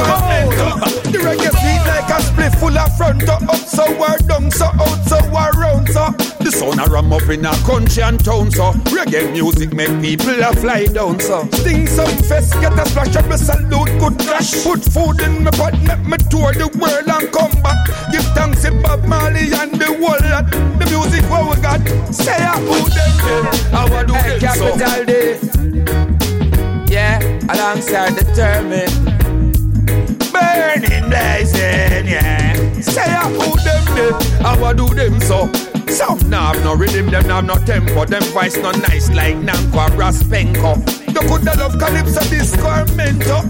The 1.11 1.19
reggae 1.19 1.51
sweet 1.51 1.83
like 1.83 2.09
a 2.09 2.21
split 2.21 2.55
full 2.55 2.77
of 2.77 2.95
front 2.95 3.19
to 3.27 3.33
up, 3.33 3.55
so 3.57 3.83
we're 3.99 4.17
down, 4.23 4.49
so 4.51 4.67
out, 4.67 5.03
so 5.03 5.17
uh, 5.17 5.51
around, 5.51 5.89
so. 5.89 6.11
The 6.39 6.51
sun 6.51 6.79
a 6.79 6.87
ram 6.87 7.11
up 7.11 7.27
in 7.27 7.45
a 7.45 7.51
country 7.67 8.03
and 8.03 8.23
town, 8.23 8.49
so 8.51 8.71
reggae 8.95 9.33
music 9.33 9.73
make 9.73 9.91
people 10.01 10.41
a 10.41 10.55
fly 10.55 10.85
down, 10.85 11.19
so. 11.19 11.45
Sting 11.59 11.87
some 11.87 12.07
fest, 12.23 12.53
get 12.61 12.71
a 12.71 12.85
splash 12.87 13.17
up, 13.17 13.29
a 13.29 13.37
salute, 13.37 13.91
good 13.99 14.17
crash. 14.19 14.63
Put 14.63 14.79
food 14.79 15.19
in 15.27 15.43
my 15.43 15.51
pot, 15.51 15.75
make 15.83 16.07
me 16.07 16.17
tour 16.31 16.53
the 16.55 16.71
world 16.79 17.03
and 17.03 17.27
come 17.35 17.51
back. 17.61 17.83
Give 18.13 18.23
thanks 18.31 18.61
to 18.61 18.71
Bob 18.81 19.03
Marley 19.03 19.51
and 19.59 19.75
the 19.75 19.91
whole 19.91 20.23
lot. 20.31 20.47
The 20.79 20.85
music 20.87 21.29
what 21.29 21.51
we 21.51 21.61
got, 21.61 21.83
say 22.15 22.31
a 22.31 22.55
who 22.63 22.79
them 22.95 23.45
how 23.75 23.91
I 23.91 24.05
do 24.05 24.13
Hey, 24.13 24.39
them 24.39 24.55
so. 24.55 24.77
capital 24.77 26.13
D. 26.13 26.16
Yeah, 26.87 27.19
alongside 27.49 28.15
determined. 28.15 28.91
burning 30.31 31.09
blazing, 31.09 32.07
yeah. 32.07 32.53
Say 32.81 33.01
I 33.01 33.29
who 33.29 33.55
them 33.63 33.85
them, 33.95 34.21
how 34.41 34.63
I 34.63 34.73
do 34.73 34.87
them 34.93 35.19
so. 35.21 35.51
Some 35.87 36.29
nah 36.29 36.53
have 36.53 36.63
no 36.63 36.75
rhythm, 36.75 37.09
them 37.09 37.27
nah 37.27 37.35
have 37.35 37.45
no 37.45 37.55
tempo, 37.65 38.05
them 38.05 38.23
voice 38.33 38.57
not 38.57 38.77
nice 38.89 39.09
like 39.11 39.35
Nankwa 39.35 39.87
Raspenko. 39.97 40.77
You 41.07 41.21
coulda 41.27 41.57
love 41.57 41.77
calypso 41.79 42.21
disco 42.29 42.67
or 42.67 42.85
mento. 42.95 43.43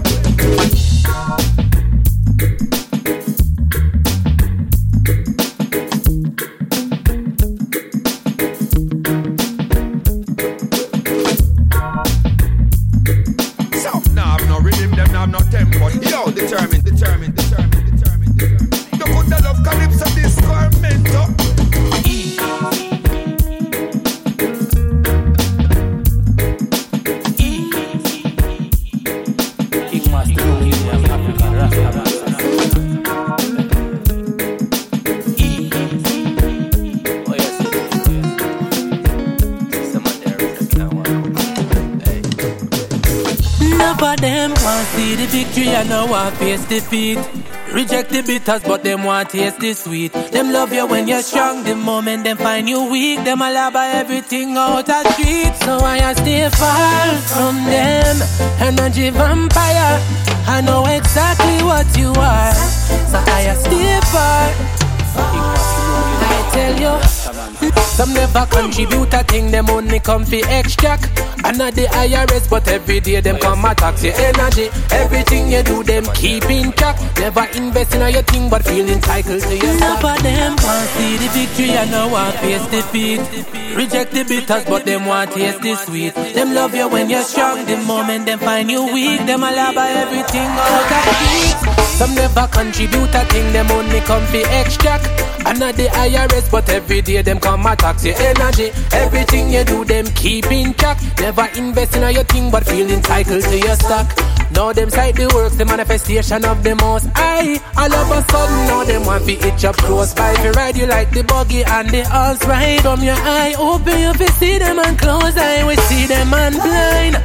Face 46.48 46.68
defeat. 46.68 47.18
Reject 47.72 48.10
the 48.10 48.22
bitters, 48.22 48.62
but 48.62 48.82
them 48.82 49.04
want 49.04 49.30
taste 49.30 49.58
the 49.60 49.74
sweet. 49.74 50.12
Them 50.32 50.52
love 50.52 50.72
you 50.72 50.86
when 50.86 51.06
you're 51.06 51.22
strong. 51.22 51.64
The 51.64 51.74
moment 51.74 52.24
them 52.24 52.38
find 52.38 52.68
you 52.68 52.90
weak, 52.90 53.22
them 53.24 53.42
allow 53.42 53.70
by 53.70 53.88
everything 53.88 54.56
out 54.56 54.88
of 54.88 55.06
street. 55.12 55.52
So 55.64 55.76
I 55.78 56.14
stay 56.14 56.48
far 56.48 57.06
from 57.34 57.54
them. 57.64 58.16
Energy 58.60 59.10
vampire. 59.10 60.00
I 60.46 60.62
know 60.64 60.86
exactly 60.86 61.58
what 61.70 61.86
you 61.98 62.10
are. 62.16 62.54
So 63.12 63.18
I 63.18 63.54
stay 63.64 64.00
far. 64.12 64.44
I 66.30 66.38
tell 66.54 66.74
you, 66.84 66.94
some 67.98 68.14
never 68.14 68.46
contribute 68.46 69.12
a 69.12 69.22
thing, 69.24 69.50
them 69.50 69.68
only 69.68 70.00
come 70.00 70.24
for 70.24 70.40
extract. 70.48 71.27
Another 71.44 71.86
IRS, 72.04 72.50
but 72.50 72.66
every 72.68 73.00
day 73.00 73.20
them 73.20 73.38
come 73.38 73.64
attack 73.64 74.02
your 74.02 74.14
energy. 74.14 74.68
Everything 74.90 75.50
you 75.50 75.62
do, 75.62 75.82
them 75.82 76.04
keep 76.14 76.44
in 76.50 76.72
track. 76.72 76.98
Never 77.18 77.46
invest 77.54 77.94
in 77.94 78.02
all 78.02 78.10
your 78.10 78.22
thing, 78.22 78.50
but 78.50 78.64
feel 78.64 78.88
entitled 78.88 79.42
to 79.42 79.56
your 79.56 79.76
Enough 79.76 80.04
of 80.04 80.22
them 80.22 80.56
want 80.56 80.88
see 80.90 81.16
the 81.16 81.28
victory 81.32 81.70
and 81.70 81.90
now 81.90 82.10
want 82.10 82.34
face 82.36 82.66
defeat. 82.68 83.20
Reject 83.76 84.12
the 84.12 84.24
bitters, 84.24 84.64
but 84.64 84.84
them 84.84 85.06
want 85.06 85.30
taste 85.32 85.62
the 85.62 85.74
sweet. 85.76 86.14
Them 86.14 86.54
love 86.54 86.74
you 86.74 86.88
when 86.88 87.08
you're 87.08 87.22
strong. 87.22 87.64
The 87.66 87.76
moment 87.76 88.26
them 88.26 88.38
find 88.40 88.70
you 88.70 88.92
weak, 88.92 89.24
them 89.26 89.42
allow 89.42 89.72
by 89.72 89.90
everything 89.90 90.48
out 90.48 90.92
of 90.92 91.16
heat. 91.30 91.86
Some 91.98 92.14
never 92.14 92.46
contribute 92.48 93.14
a 93.14 93.24
thing, 93.26 93.52
them 93.52 93.70
only 93.70 94.00
come 94.00 94.24
for 94.26 94.42
extract. 94.60 95.27
Another 95.46 95.72
the 95.72 95.88
IRS, 95.88 96.50
but 96.50 96.68
every 96.68 97.00
day 97.02 97.22
them 97.22 97.40
come 97.40 97.66
attack 97.66 98.02
your 98.04 98.14
energy. 98.16 98.70
Everything 98.92 99.50
you 99.50 99.64
do, 99.64 99.84
them 99.84 100.06
keep 100.14 100.50
in 100.50 100.74
track. 100.74 100.98
Never 101.20 101.46
invest 101.56 101.96
in 101.96 102.04
all 102.04 102.10
your 102.10 102.24
thing, 102.24 102.50
but 102.50 102.64
feel 102.66 102.90
entitled 102.90 103.42
to 103.42 103.58
your 103.58 103.76
stock. 103.76 104.06
Now 104.52 104.72
them 104.72 104.90
sight 104.90 105.14
the 105.14 105.30
works, 105.34 105.56
the 105.56 105.64
manifestation 105.64 106.44
of 106.44 106.62
the 106.64 106.74
most 106.76 107.06
I 107.14 107.60
all 107.76 107.92
of 107.92 108.10
a 108.10 108.22
sudden 108.32 108.66
now 108.66 108.82
them 108.82 109.04
want 109.04 109.24
to 109.26 109.32
itch 109.32 109.64
up 109.64 109.76
close 109.76 110.14
by 110.14 110.32
If 110.32 110.44
you 110.44 110.50
ride 110.52 110.76
you 110.76 110.86
like 110.86 111.10
the 111.10 111.22
buggy 111.22 111.62
and 111.64 111.88
the 111.90 112.02
horse 112.08 112.44
ride 112.46 112.80
From 112.80 113.02
your 113.02 113.14
eye 113.14 113.54
open 113.58 113.98
you 113.98 114.12
fi 114.14 114.26
see 114.38 114.58
them 114.58 114.78
and 114.78 114.98
close 114.98 115.36
eye 115.36 115.66
We 115.66 115.76
see 115.76 116.06
them 116.06 116.32
and 116.32 116.54
blind 116.54 117.16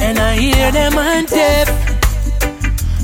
And 0.00 0.18
I 0.18 0.36
hear 0.36 0.70
them 0.72 0.94
and 0.94 1.26
deaf 1.26 1.71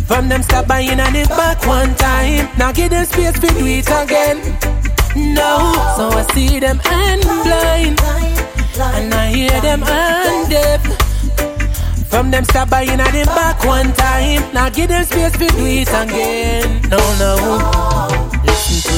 From 0.09 0.29
them 0.29 0.42
stop 0.42 0.66
by 0.66 0.81
in 0.81 0.99
and 0.99 1.14
the 1.14 1.29
back 1.29 1.64
one 1.66 1.94
time 1.94 2.49
Now 2.59 2.73
give 2.73 2.90
them 2.90 3.05
space 3.05 3.37
fi 3.37 3.49
do 3.49 3.66
it 3.66 3.87
again 3.87 4.38
No, 5.35 5.73
so 5.97 6.09
I 6.09 6.27
see 6.33 6.59
them 6.59 6.81
and 6.85 7.23
blind 7.23 8.01
And 8.97 9.12
I 9.14 9.29
hear 9.29 9.61
them 9.61 9.83
and 9.85 10.51
deaf 10.51 11.09
from 12.09 12.31
them 12.31 12.42
stop 12.44 12.71
by 12.71 12.83
in 12.83 13.01
and 13.01 13.14
them 13.14 13.27
back 13.27 13.62
one 13.64 13.92
time. 13.92 14.42
Now 14.55 14.71
give 14.71 14.88
them 14.88 15.05
space 15.05 15.33
for 15.33 15.47
do 15.57 15.66
it 15.66 15.88
again. 15.88 16.81
No, 16.88 16.97
no. 17.18 17.88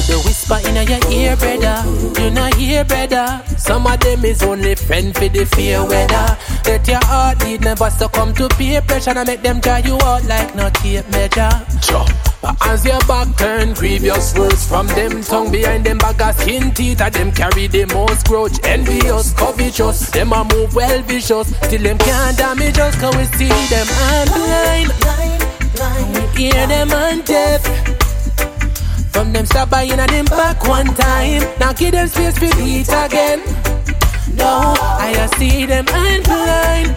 The 0.07 0.17
whisper 0.25 0.59
in 0.67 0.75
your 0.75 0.99
ear, 1.13 1.37
brother. 1.37 1.85
You 2.21 2.31
not 2.31 2.55
hear, 2.55 2.85
brother. 2.85 3.43
Some 3.57 3.87
of 3.87 4.01
them 4.01 4.25
is 4.25 4.43
only 4.43 4.75
friend 4.75 5.15
for 5.15 5.29
the 5.29 5.45
fear 5.45 5.85
weather. 5.85 6.37
Let 6.65 6.89
your 6.89 7.05
heart 7.05 7.45
lead 7.45 7.61
never 7.61 7.91
succumb 7.91 8.35
to 8.35 8.49
peer 8.49 8.81
pressure 8.83 9.11
and 9.11 9.27
make 9.29 9.43
them 9.43 9.61
dry 9.61 9.79
you 9.79 9.95
out 10.03 10.25
like 10.25 10.55
no 10.57 10.69
tape 10.71 11.09
measure. 11.11 11.51
But 12.43 12.57
as 12.67 12.85
your 12.85 12.99
back 13.01 13.37
turn, 13.37 13.75
grievous 13.75 14.35
words 14.35 14.67
from 14.67 14.87
them 14.89 15.23
tongue 15.23 15.53
behind 15.53 15.85
them 15.85 15.99
bag 15.99 16.21
of 16.23 16.35
skin 16.41 16.73
teeth, 16.73 17.01
and 17.03 17.15
them 17.15 17.33
carry 17.33 17.67
the 17.67 17.85
most 17.95 18.27
grudge, 18.27 18.59
envious, 18.65 19.33
covetous. 19.35 20.11
Them 20.11 20.33
a 20.33 20.45
move 20.45 20.75
well 20.75 21.03
vicious, 21.03 21.55
still 21.57 21.83
them 21.83 21.99
can't 21.99 22.37
damage 22.39 22.79
us, 22.79 22.99
cause 22.99 23.15
we 23.17 23.25
see 23.37 23.49
them 23.69 23.87
and 23.91 24.31
blind. 24.31 24.91
We 26.15 26.49
hear 26.49 26.67
them 26.67 26.91
and 26.91 27.25
deaf. 27.25 28.10
From 29.13 29.33
them 29.33 29.47
stop 29.47 29.71
by 29.71 29.83
in 29.83 29.99
and 30.01 30.11
them 30.11 30.25
back 30.27 30.67
one 30.67 30.87
time. 30.87 31.43
Now 31.59 31.73
give 31.73 31.93
them 31.93 32.09
space 32.09 32.39
for 32.39 32.47
it 32.47 32.89
again. 32.89 33.41
No, 34.35 34.75
I 34.79 35.29
see 35.37 35.67
them 35.67 35.87
and 35.89 36.25
blind. 36.25 36.97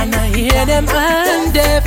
And 0.00 0.14
I 0.14 0.26
hear 0.28 0.66
them 0.66 0.88
and 0.88 1.52
deaf. 1.52 1.84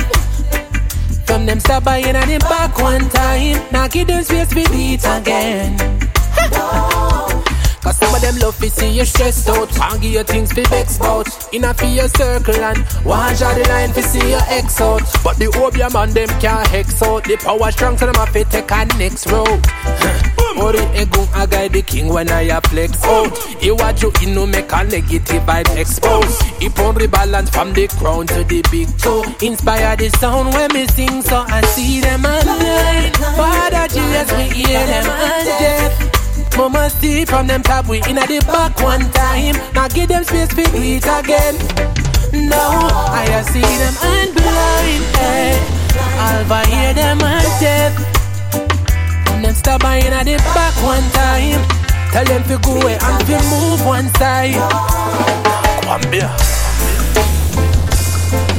From 1.26 1.46
them 1.46 1.60
stop 1.60 1.84
by 1.84 1.98
in 1.98 2.16
and 2.16 2.30
them 2.30 2.40
back 2.40 2.78
one 2.78 3.08
time. 3.08 3.60
Now 3.72 3.88
give 3.88 4.06
them 4.06 4.22
space 4.22 4.52
for 4.52 4.60
it 4.60 5.04
again. 5.04 5.94
Cause 7.84 7.98
some 7.98 8.14
of 8.14 8.20
them 8.22 8.36
love 8.38 8.56
to 8.60 8.70
see 8.70 8.90
you 8.96 9.04
stressed 9.04 9.46
out. 9.50 9.68
Can't 9.68 10.00
give 10.00 10.12
you 10.12 10.22
things 10.22 10.48
to 10.54 10.62
vex 10.68 10.98
out. 11.02 11.28
In 11.52 11.64
a 11.64 11.74
your 11.84 12.08
circle 12.08 12.56
and 12.56 12.78
one 13.04 13.36
draw 13.36 13.52
the 13.52 13.68
line 13.68 13.92
to 13.92 14.02
see 14.02 14.30
your 14.30 14.40
ex 14.48 14.80
out. 14.80 15.02
But 15.22 15.36
the 15.36 15.52
obeah 15.60 15.90
man 15.92 16.10
them 16.14 16.28
can't 16.40 16.66
hex 16.68 17.02
out. 17.02 17.24
The 17.24 17.36
power 17.36 17.70
strong 17.70 17.98
so 17.98 18.06
them 18.06 18.14
have 18.14 18.32
to 18.32 18.44
take 18.44 18.70
a 18.70 18.86
next 18.96 19.30
road. 19.30 19.60
Ori 20.56 20.78
egun 20.96 21.28
I 21.34 21.44
guide 21.46 21.72
the 21.72 21.82
king 21.82 22.08
when 22.08 22.30
I 22.30 22.42
a 22.42 22.60
flex 22.62 23.04
out. 23.04 23.36
He 23.60 23.70
watch 23.70 24.02
you 24.02 24.12
in 24.22 24.34
no 24.34 24.46
make 24.46 24.72
a 24.72 24.84
negative 24.84 25.42
vibe 25.42 25.76
expose. 25.76 26.40
He 26.58 26.70
put 26.70 26.94
the 26.96 27.06
balance 27.06 27.50
from 27.50 27.74
the 27.74 27.86
crown 27.88 28.26
to 28.28 28.44
the 28.44 28.62
big 28.70 28.88
toe. 28.96 29.24
Inspire 29.42 29.96
the 29.96 30.08
sound 30.08 30.54
when 30.54 30.72
me 30.72 30.86
sing 30.86 31.20
so 31.20 31.44
I 31.46 31.60
see 31.62 32.00
them 32.00 32.24
online. 32.24 33.12
Father 33.36 33.88
Jesus, 33.92 34.32
we 34.32 34.62
hear 34.62 34.86
them 34.86 35.04
and 35.04 35.46
death. 35.60 36.03
Mama 36.56 36.88
see 36.88 37.24
from 37.24 37.46
them 37.46 37.62
top 37.62 37.88
we 37.88 37.98
in 38.08 38.18
at 38.18 38.28
the 38.28 38.40
back 38.46 38.78
one 38.80 39.10
time. 39.10 39.56
Now 39.74 39.88
give 39.88 40.08
them 40.08 40.24
space 40.24 40.52
for 40.52 40.62
it 40.62 41.04
again. 41.04 41.54
Now 42.48 42.88
I 43.10 43.42
see 43.42 43.60
them 43.60 43.94
and 44.02 44.34
blind. 44.34 45.04
Eh. 45.18 45.58
Hey. 45.58 45.74
Alva 46.18 46.66
hear 46.66 46.94
them 46.94 47.20
and 47.22 47.60
death. 47.60 47.94
And 49.30 49.44
them 49.44 49.54
stop 49.54 49.82
by 49.82 49.96
in 49.96 50.12
at 50.12 50.24
the 50.24 50.36
back 50.54 50.74
one 50.82 51.02
time. 51.12 51.60
Tell 52.12 52.24
them 52.24 52.42
to 52.44 52.58
go 52.62 52.80
away 52.80 52.98
and 53.00 53.26
to 53.26 53.36
move 53.50 53.84
one 53.84 54.08
side. 54.14 54.54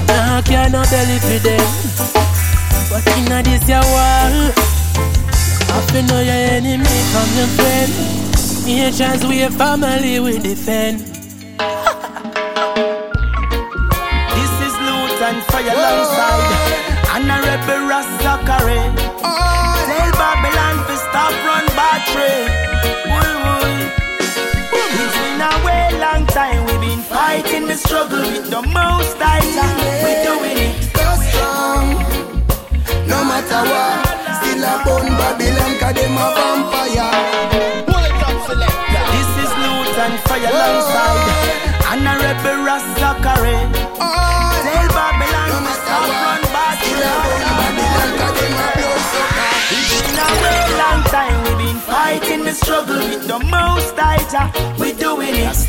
Now 0.08 0.42
can't 0.42 0.72
no 0.72 0.84
belly 0.92 1.20
for 1.20 1.40
them. 1.40 1.68
But 2.90 3.08
in 3.18 3.32
a 3.32 3.42
this 3.42 3.68
your 3.68 3.82
wall, 3.82 4.52
I 5.70 5.82
feel 5.92 6.04
know 6.04 6.22
your 6.22 6.42
enemy 6.58 6.98
from 7.12 7.28
your 7.38 7.48
friend. 7.58 7.92
Nations 8.66 9.26
we 9.26 9.42
a 9.44 9.50
family 9.52 10.20
we 10.20 10.40
defend. 10.40 11.00
This 14.36 14.54
is 14.68 14.74
loot 14.88 15.22
and 15.28 15.44
fire 15.46 15.74
alongside. 15.74 16.46
And 17.16 17.32
a 17.32 17.38
rebel 17.48 17.88
Rasta 17.88 18.34
carry. 18.46 18.82
Tell 19.88 20.12
Babylon 20.20 20.76
to 20.88 20.96
stop 20.98 21.34
run 21.48 21.66
battery. 21.78 22.38
Woy. 23.10 23.74
It's 25.02 25.16
been 25.18 25.42
a 25.42 25.52
way 25.66 25.84
long 26.00 26.26
time 26.28 26.66
we've 26.66 26.82
been 26.82 27.00
fighting 27.00 27.68
the 27.68 27.76
struggle 27.76 28.22
with 28.22 28.50
the 28.50 28.62
most 28.62 29.18
tighter. 29.18 29.72
We're 30.04 30.24
doing 30.30 30.58
it. 30.68 30.94
Go 30.94 31.08
strong, 31.30 31.86
no 33.08 33.24
matter 33.24 33.62
what. 33.70 34.05
Still 34.66 34.82
a 34.82 34.84
bone 34.84 35.14
Babylon, 35.22 35.74
cause 35.78 35.94
them 35.94 36.18
a 36.18 36.26
vampire. 36.34 37.14
This 39.14 39.32
is 39.44 39.52
loot 39.62 39.94
and 40.02 40.18
fire 40.26 40.50
alongside. 40.50 41.22
And 41.92 42.08
a 42.10 42.14
rebel 42.18 42.66
Rasta 42.66 43.12
carry. 43.22 43.58
Tell 44.66 44.88
Babylon 44.98 45.62
to 45.66 45.74
stop 45.86 46.10
run 46.26 46.42
It's 49.70 49.90
been 50.02 50.18
a 50.18 50.30
way 50.42 50.62
long 50.82 51.02
time 51.14 51.38
we've 51.46 51.60
been 51.62 51.80
fighting 51.86 52.44
the 52.46 52.54
struggle 52.54 52.98
with 52.98 53.28
the 53.28 53.38
most 53.38 53.96
tighter. 53.96 54.50
We're 54.80 54.96
doing 54.96 55.36
it. 55.46 55.62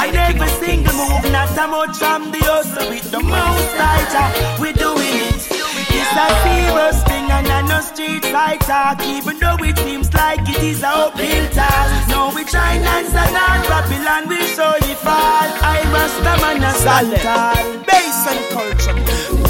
And 0.00 0.16
every 0.16 0.48
single 0.64 0.94
move, 0.94 1.30
not 1.30 1.58
a 1.58 1.66
much 1.68 1.98
from 1.98 2.32
the 2.32 2.38
hustle 2.40 2.88
with 2.88 3.10
the 3.10 3.20
most 3.20 3.76
tighter. 3.76 4.62
We're 4.62 4.72
doing 4.72 5.12
it. 5.28 5.53
It's 5.98 6.14
a 6.24 6.26
serious 6.44 6.98
thing 7.04 7.26
and 7.30 7.46
I 7.46 7.60
know 7.68 7.80
street 7.80 8.24
fight 8.26 8.60
talk 8.60 9.00
Even 9.02 9.38
though 9.38 9.56
it 9.60 9.78
seems 9.78 10.12
like 10.14 10.40
it 10.48 10.62
is 10.62 10.82
a 10.82 10.88
uphill 10.88 11.48
task 11.50 12.08
No, 12.10 12.32
we 12.34 12.44
try 12.44 12.74
and 12.74 12.84
on 12.86 13.60
Babylon 13.68 14.28
will 14.28 14.46
surely 14.56 14.94
fall. 15.04 15.48
I 15.74 15.80
must 15.92 16.18
the 16.26 16.34
man 16.42 16.62
a 16.62 16.72
stand 16.72 17.16
tall. 17.22 17.84
Bass 17.88 18.26
and 18.30 18.42
culture. 18.54 18.96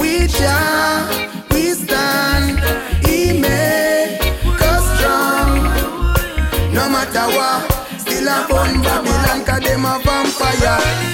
We 0.00 0.28
shall, 0.28 1.08
we 1.50 1.72
stand, 1.72 2.58
he 3.06 3.38
make 3.40 4.20
us 4.72 4.84
strong. 4.96 5.50
No 6.72 6.84
matter 6.94 7.26
what, 7.36 7.62
still 7.98 8.28
a 8.28 8.46
bun 8.48 8.82
Babylon, 8.82 9.44
cause 9.44 9.62
them 9.62 9.84
a 9.84 9.98
vampire. 10.04 11.13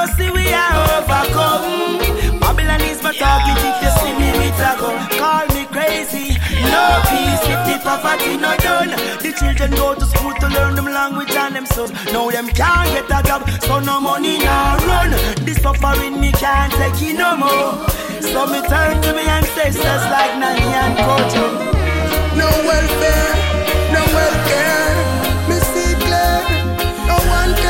Go 0.00 0.06
see 0.16 0.30
we 0.30 0.48
are 0.48 0.76
overcome. 0.96 2.00
Babylon 2.40 2.80
is 2.88 3.02
my 3.02 3.12
target 3.12 3.58
if 3.68 3.76
you 3.84 3.90
see 4.00 4.12
me 4.16 4.32
with 4.32 4.56
a 4.56 4.72
gun. 4.80 4.96
Call 5.20 5.44
me 5.52 5.66
crazy. 5.68 6.40
No 6.72 6.84
peace 7.04 7.44
if 7.52 7.60
the 7.68 7.76
poverty 7.84 8.38
no 8.38 8.56
done. 8.64 8.96
The 9.20 9.30
children 9.38 9.72
go 9.72 9.94
to 9.94 10.06
school 10.06 10.32
to 10.40 10.48
learn 10.48 10.74
them 10.74 10.86
language 10.86 11.32
and 11.32 11.54
them 11.54 11.66
sons 11.66 11.92
Now 12.14 12.30
them 12.30 12.48
can't 12.48 12.88
get 12.96 13.12
a 13.12 13.20
job 13.28 13.46
so 13.60 13.80
no 13.80 14.00
money 14.00 14.38
no 14.38 14.56
run. 14.88 15.10
The 15.44 15.52
suffering 15.60 16.18
me 16.18 16.32
can't 16.32 16.72
take 16.80 17.02
it 17.02 17.18
no 17.18 17.36
more. 17.36 17.76
So 18.24 18.46
me 18.46 18.60
turn 18.72 19.02
to 19.02 19.12
me 19.12 19.24
ancestors 19.28 20.04
like 20.14 20.32
Nanny 20.40 20.64
and 20.80 20.96
Kojo. 21.04 21.44
No 22.40 22.48
welfare, 22.64 23.32
no 23.92 24.02
welfare. 24.16 24.96
Me 25.50 25.56
see 25.72 25.92
clear, 26.00 26.40
no 27.06 27.16
one 27.28 27.54
care. 27.60 27.69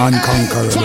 Unconquerable. 0.00 0.80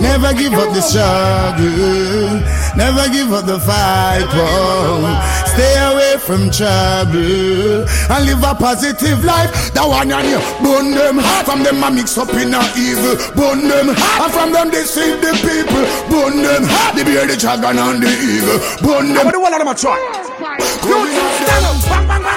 Never 0.00 0.32
give 0.32 0.54
up 0.54 0.72
the 0.72 0.80
struggle. 0.80 2.38
Never 2.76 3.08
give 3.10 3.32
up 3.32 3.44
the 3.46 3.58
fight. 3.58 4.22
Whoa. 4.30 5.02
Stay 5.50 5.74
away 5.90 6.14
from 6.22 6.50
trouble 6.54 7.82
and 7.82 8.22
live 8.24 8.44
a 8.46 8.54
positive 8.54 9.24
life. 9.24 9.50
That 9.74 9.82
one 9.82 10.12
on 10.12 10.30
you, 10.30 10.38
burn 10.62 10.94
them. 10.94 11.18
From 11.42 11.64
them 11.66 11.82
I 11.82 11.90
mix 11.90 12.16
up 12.16 12.30
in 12.38 12.54
a 12.54 12.62
evil. 12.78 13.18
Burn 13.34 13.66
them. 13.66 13.90
And 13.90 14.30
from 14.30 14.52
them 14.54 14.70
they 14.70 14.86
deceive 14.86 15.18
the 15.18 15.34
people. 15.42 15.82
Burn 16.06 16.38
them. 16.38 16.70
They 16.94 17.02
bear 17.02 17.26
the 17.26 17.34
dragon 17.34 17.78
and 17.82 17.98
the 17.98 18.14
evil. 18.14 18.62
Burn 18.78 19.10
them. 19.10 19.26
What 19.26 19.34
do 19.34 19.40
one 19.42 19.52
of 19.52 19.58
them 19.58 19.66
a 19.66 19.74
try? 19.74 19.98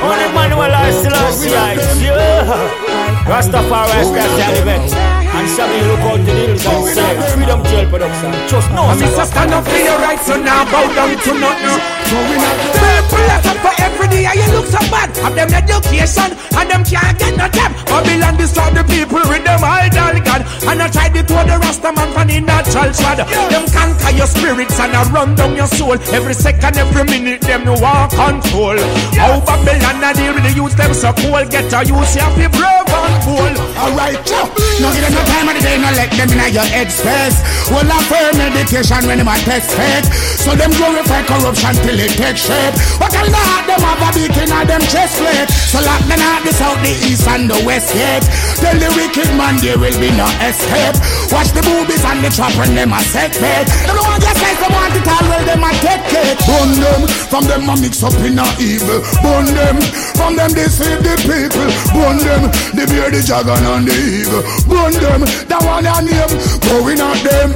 Only 0.01 0.27
Manuel 0.33 0.73
Selassie, 1.05 1.51
yeah. 1.51 2.80
Rastafari, 3.25 3.91
Rastafari, 3.91 4.61
event. 4.61 4.93
And 5.31 5.47
some 5.49 5.71
you 5.71 5.83
look 5.87 5.99
out 6.01 6.19
the 6.25 6.33
hills 6.33 6.65
and 6.65 6.85
say, 6.91 7.33
Freedom 7.33 7.63
Jail 7.65 7.89
Production. 7.89 8.31
Just 8.47 8.69
know, 8.71 8.83
I'm 8.83 8.97
Mr. 8.99 9.25
Stand 9.25 9.53
up 9.53 9.63
for 9.63 9.77
your 9.77 9.97
rights, 9.99 10.25
so 10.25 10.35
now 10.41 10.65
bow 10.65 10.87
down 10.93 11.15
to 11.15 11.31
nothing. 11.39 11.79
Going 12.11 13.00
full 13.11 13.31
of 13.35 13.41
for 13.61 13.75
every 13.83 14.07
day 14.07 14.23
and 14.25 14.37
you 14.39 14.47
look 14.55 14.67
so 14.71 14.81
bad. 14.87 15.11
Have 15.19 15.35
them 15.35 15.51
education 15.51 16.29
and 16.55 16.67
them 16.71 16.83
can't 16.87 17.15
get 17.19 17.35
no 17.35 17.47
job. 17.51 17.71
Babylon 17.85 18.35
destroy 18.39 18.69
the 18.71 18.83
people 18.87 19.21
with 19.27 19.43
them 19.43 19.61
idol 19.61 20.15
god. 20.23 20.41
And 20.65 20.81
I 20.81 20.87
try 20.87 21.07
to 21.11 21.21
throw 21.27 21.43
the 21.43 21.57
rasta 21.59 21.91
man 21.91 22.09
from 22.15 22.27
the 22.27 22.39
natural 22.39 22.91
shad. 22.95 23.19
Them 23.51 23.65
conquer 23.69 24.11
your 24.15 24.27
spirits 24.27 24.79
and 24.79 24.95
I 24.95 25.03
run 25.11 25.35
down 25.35 25.55
your 25.55 25.67
soul. 25.67 25.99
Every 26.15 26.33
second, 26.33 26.77
every 26.77 27.03
minute, 27.05 27.41
them 27.41 27.65
no 27.65 27.75
one 27.75 28.09
control. 28.09 28.79
Yeah. 29.13 29.27
How 29.27 29.43
Babylon 29.43 30.01
and 30.01 30.15
they 30.17 30.29
really 30.31 30.53
use 30.55 30.75
them 30.75 30.93
so 30.93 31.11
cool. 31.19 31.43
Get 31.51 31.71
a 31.73 31.79
use 31.83 32.15
your 32.15 32.29
fi 32.33 32.47
brave 32.47 32.91
and 32.91 33.17
cool. 33.27 33.53
Alright, 33.77 34.21
yeah. 34.29 34.47
no 34.79 34.87
give 34.93 35.03
them 35.03 35.13
no 35.13 35.23
time 35.27 35.49
of 35.49 35.55
the 35.57 35.61
day, 35.61 35.77
no 35.77 35.89
let 35.93 36.11
them 36.15 36.29
in 36.31 36.53
your 36.53 36.67
head 36.71 36.89
space. 36.91 37.37
Well, 37.69 37.87
I 37.87 37.99
firm 38.09 38.33
meditation 38.37 39.01
when 39.07 39.17
them 39.19 39.31
a 39.31 39.35
test 39.43 39.71
fake. 39.75 40.07
So 40.41 40.55
them 40.55 40.71
glorify 40.73 41.21
corruption 41.25 41.75
till 41.85 41.99
it 41.99 42.13
takes 42.17 42.47
shape. 42.47 42.75
What 43.01 43.09
kind 43.09 43.33
of 43.33 43.41
heart 43.49 43.65
them 43.65 43.81
have 43.81 43.97
a 43.97 44.09
beat 44.13 44.37
in 44.37 44.53
them 44.69 44.83
chest 44.85 45.17
plate? 45.17 45.49
So 45.73 45.81
lock 45.81 46.05
them 46.05 46.21
out 46.21 46.45
the 46.45 46.53
south, 46.53 46.77
the 46.85 46.93
east 47.09 47.25
and 47.25 47.49
the 47.49 47.57
west 47.65 47.89
gate. 47.97 48.21
Tell 48.61 48.77
the 48.77 48.93
wicked 48.93 49.33
man 49.33 49.57
there 49.57 49.81
will 49.81 49.97
be 49.97 50.13
no 50.13 50.29
escape. 50.37 51.01
Watch 51.33 51.49
the 51.57 51.65
boobies 51.65 52.05
and 52.05 52.21
the 52.21 52.29
trap 52.29 52.53
when 52.61 52.77
them 52.77 52.93
a 52.93 53.01
set 53.09 53.33
bait. 53.41 53.65
Them 53.89 53.97
no 53.97 54.05
want 54.05 54.21
just 54.21 54.37
like 54.37 54.59
them 54.61 54.69
want 54.69 54.93
it 54.93 55.09
all, 55.09 55.25
well 55.25 55.43
them 55.49 55.65
a 55.65 55.71
take 55.81 56.13
it. 56.13 56.37
Burn 56.45 56.71
them, 56.77 57.01
from 57.25 57.43
them 57.49 57.65
a 57.65 57.73
mix 57.81 58.05
up 58.05 58.13
in 58.21 58.37
a 58.37 58.45
evil. 58.61 59.01
Burn 59.25 59.49
them, 59.49 59.81
from 60.13 60.37
them 60.37 60.53
they 60.53 60.69
save 60.69 61.01
the 61.01 61.17
people. 61.25 61.69
Burn 61.97 62.21
them, 62.21 62.53
they 62.77 62.85
bear 62.85 63.09
the 63.09 63.25
dragon 63.25 63.65
and 63.65 63.89
the 63.89 63.97
evil 63.97 64.45
Burn 64.69 64.93
them, 64.93 65.25
that 65.49 65.61
one 65.65 65.89
a 65.89 65.97
name. 66.05 66.33
Going 66.69 67.01
at 67.01 67.17
them, 67.25 67.49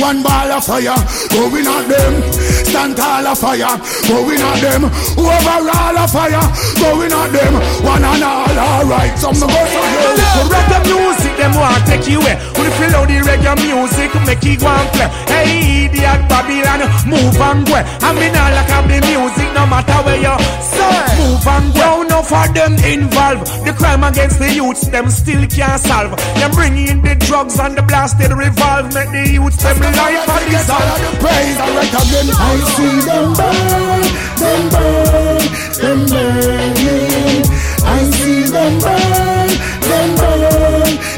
one 0.00 0.22
ball 0.24 0.56
of 0.56 0.64
fire. 0.64 0.96
Going 1.30 1.68
at 1.68 1.84
them, 1.84 2.12
stand 2.64 2.96
tall 2.96 3.26
of 3.26 3.38
fire. 3.38 3.76
Going 4.08 4.40
at 4.40 4.60
them, 4.64 4.85
overall 5.16 5.96
of 5.98 6.10
fire. 6.10 6.46
Going 6.78 7.12
at 7.12 7.30
them, 7.32 7.54
one 7.84 8.04
and 8.04 8.24
all. 8.24 8.56
Alright, 8.56 9.18
some 9.18 9.34
go 9.34 9.48
so 9.48 9.80
The 10.36 10.42
reggae 10.50 10.80
music, 10.86 11.34
them 11.36 11.54
want 11.54 11.86
take 11.86 12.06
you 12.08 12.20
away. 12.20 12.36
When 12.56 12.64
you 12.68 12.74
feel 12.78 12.92
how 12.94 13.04
the 13.06 13.18
reggae 13.24 13.54
music 13.62 14.10
make 14.26 14.44
you 14.44 14.58
go 14.58 14.68
and 14.68 14.88
play. 14.94 15.08
Hey, 15.30 15.86
idiot 15.86 16.22
Babylon, 16.28 16.84
move 17.06 17.38
and 17.40 17.62
go. 17.66 17.76
I 17.76 18.12
mean, 18.14 18.34
I 18.34 18.54
like 18.54 18.70
have 18.70 18.86
the 18.88 18.98
music, 19.06 19.48
no 19.54 19.66
matter 19.66 19.98
where 20.04 20.20
you 20.20 20.36
say. 20.60 21.00
Move 21.20 21.46
and 21.46 21.68
go. 21.74 22.02
No 22.02 22.22
for 22.26 22.46
them 22.52 22.74
involved. 22.82 23.46
The 23.64 23.72
crime 23.72 24.02
against 24.02 24.38
the 24.38 24.50
youths, 24.52 24.88
them 24.88 25.08
still 25.10 25.46
can't 25.46 25.80
solve. 25.80 26.16
Them 26.38 26.50
bring 26.52 26.76
in 26.76 27.00
the 27.02 27.14
drugs 27.14 27.58
and 27.58 27.76
the 27.78 27.82
blasted 27.82 28.32
revolve. 28.32 28.92
Make 28.94 29.10
the 29.10 29.24
youths 29.30 29.62
them 29.62 29.78
life 29.80 30.26
and 30.26 30.46
dissolve. 30.50 30.98
praise 31.22 31.58
alright 31.62 31.94
again. 32.02 32.28
I 32.34 32.54
see 32.74 32.96
them 33.06 33.26
burn, 33.38 34.02
them 34.42 34.62
burn, 34.74 35.42
them 35.80 36.00
burning. 36.12 37.42
I 37.84 38.10
see 38.14 38.42
them 38.44 38.78
burn, 38.80 39.48
them 39.88 40.08
burn, 40.16 40.55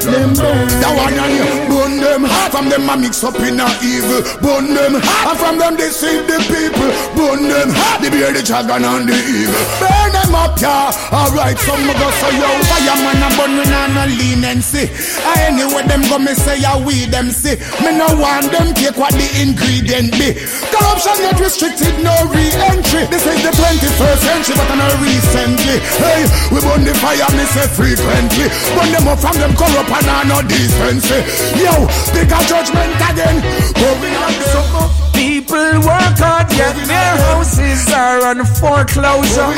them 0.04 0.34
burn. 0.34 0.68
That 0.80 0.92
one 0.94 1.18
and 1.18 1.34
you 1.34 1.46
burn 1.66 1.94
them. 1.98 2.22
From 2.50 2.68
them 2.68 2.88
I 2.88 2.96
mix 2.96 3.22
up 3.24 3.37
in 3.42 3.58
a 3.58 3.68
evil. 3.82 4.22
Burn 4.40 4.74
them. 4.74 4.98
And 4.98 5.37
from 5.38 5.58
them 5.58 5.74
they 5.76 5.90
save 5.90 6.26
the 6.26 6.38
people. 6.46 6.90
Burn 7.18 7.50
them. 7.50 7.74
They 8.00 8.11
bear 8.11 8.32
the 8.32 8.42
dragon 8.42 8.84
and 8.84 9.08
the 9.08 9.18
evil. 9.18 9.62
Burn 9.82 10.11
them 10.14 10.34
up, 10.34 10.54
yeah. 10.61 10.94
Alright, 11.11 11.58
some 11.58 11.82
of 11.82 11.98
us 11.98 12.18
are 12.22 12.34
yo. 12.34 12.48
Fireman 12.70 13.22
a 13.22 13.28
burn 13.34 13.56
not 13.66 13.90
no 13.94 14.04
leniency. 14.06 14.87
I 15.26 15.50
anyway 15.50 15.84
them 15.87 16.02
go 16.06 16.18
me 16.18 16.34
say 16.34 16.62
I 16.62 16.78
we 16.78 17.06
them 17.06 17.30
see. 17.30 17.58
Me 17.82 17.90
no 17.96 18.06
want 18.18 18.50
them 18.54 18.74
take 18.74 18.96
what 18.96 19.12
the 19.14 19.26
ingredient 19.40 20.14
be. 20.14 20.38
Corruption 20.70 21.16
not 21.26 21.38
restricted, 21.40 21.94
no 22.04 22.14
re-entry. 22.30 23.06
This 23.11 23.26
is 23.26 23.38
the 23.42 23.52
21st 23.52 24.20
century, 24.22 24.54
but 24.56 24.70
not 24.74 24.94
recently. 25.02 25.78
Hey, 25.98 26.26
we 26.54 26.58
burn 26.62 26.84
the 26.84 26.94
fire, 26.98 27.28
me 27.34 27.44
say 27.50 27.66
frequently. 27.72 28.46
Burn 28.76 28.90
them 28.92 29.08
up 29.08 29.18
from 29.18 29.37
them 29.38 29.52
corrupt 29.56 29.88
and 29.98 30.06
I 30.06 30.22
no 30.24 30.38
decency. 30.46 31.18
Yo, 31.58 31.74
bigger 32.14 32.42
judgment 32.46 32.94
again. 33.11 33.37
Going 33.74 34.14
on 34.22 34.32
the 34.38 35.08
People 35.18 35.82
work 35.82 36.18
hard, 36.22 36.46
yet 36.54 36.76
their 36.87 37.14
houses 37.26 37.90
are 37.90 38.22
on 38.30 38.44
foreclosure. 38.46 39.50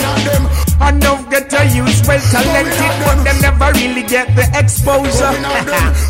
And 0.80 1.00
don't 1.00 1.28
get 1.28 1.52
a 1.52 1.68
use 1.68 2.00
well 2.08 2.20
talented, 2.32 2.94
but 3.04 3.20
them 3.24 3.38
never 3.44 3.68
really 3.76 4.02
get 4.08 4.34
the 4.34 4.48
exposure. 4.56 5.32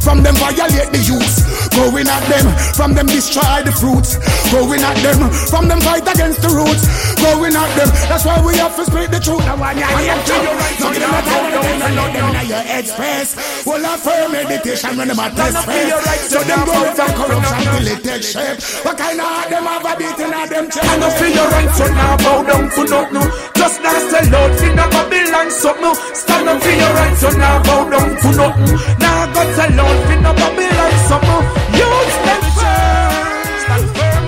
From 0.01 0.23
them 0.23 0.37
violate 0.37 0.95
the 0.95 1.03
youth, 1.03 1.70
going 1.75 2.09
at 2.09 2.25
them. 2.29 2.47
From 2.75 2.95
them 2.95 3.07
destroy 3.07 3.63
the 3.65 3.73
fruits, 3.73 4.19
going 4.51 4.83
at 4.83 4.99
them. 5.03 5.31
From 5.51 5.69
them 5.69 5.81
fight 5.81 6.07
against 6.07 6.43
the 6.43 6.51
roots, 6.51 6.85
going 7.21 7.55
at 7.55 7.71
them. 7.79 7.89
That's 8.09 8.25
why 8.25 8.41
we 8.43 8.57
have 8.59 8.75
to 8.77 8.85
speak 8.85 9.11
the 9.11 9.21
truth. 9.21 9.45
Now 9.47 9.57
when 9.57 9.79
you 9.79 9.87
hear 9.87 10.17
to 10.17 10.35
your 10.43 10.57
right, 10.57 10.77
so 10.79 10.91
you 10.91 11.01
not 11.01 11.25
down, 11.25 11.47
down, 11.53 11.79
down, 11.79 11.95
down, 11.95 12.33
down, 12.35 12.47
your 12.49 12.65
head 12.65 12.87
space. 12.87 13.37
Well, 13.67 13.85
I 13.85 13.97
firm 13.97 14.33
meditation 14.33 14.97
when 14.97 15.09
them 15.09 15.19
a 15.19 15.31
test 15.31 15.59
face. 15.67 16.31
So 16.31 16.43
them 16.43 16.65
go 16.67 16.73
glorify 16.73 17.11
corruption 17.15 17.63
till 17.71 17.87
it 17.87 18.01
take 18.03 18.25
shape. 18.25 18.59
What 18.85 18.97
kind 18.99 19.21
of 19.21 19.27
heart 19.27 19.49
them 19.51 19.65
have 19.65 19.87
a 19.87 19.93
beating 19.97 20.33
at 20.35 20.49
them 20.51 20.67
chest? 20.71 20.89
I 20.89 20.97
know 20.99 21.11
feel 21.11 21.31
your 21.31 21.49
right, 21.49 21.71
so 21.77 21.87
now 21.93 22.17
bow 22.17 22.43
down 22.43 22.71
for 22.71 22.87
nothing. 22.89 23.29
Just 23.55 23.83
now 23.83 23.99
say 24.11 24.25
Lord, 24.31 24.53
in 24.65 24.79
a 24.79 24.87
Babylon 24.89 25.51
something. 25.51 25.95
Stand 26.15 26.49
up 26.49 26.63
for 26.63 26.75
your 26.75 26.93
right, 26.99 27.17
so 27.17 27.31
now 27.37 27.63
bow 27.63 27.89
down 27.91 28.11
for 28.19 28.33
nothing. 28.35 28.77
Now 28.99 29.33
God 29.33 29.49
say 29.55 29.71
Lord, 29.77 29.99
in 30.11 30.25
a 30.25 30.33
Babylon 30.35 30.93
something. 31.07 31.70
You 31.79 31.89
stand 32.19 32.45
firm, 32.59 33.59
stand 33.65 33.87
firm. 33.97 34.25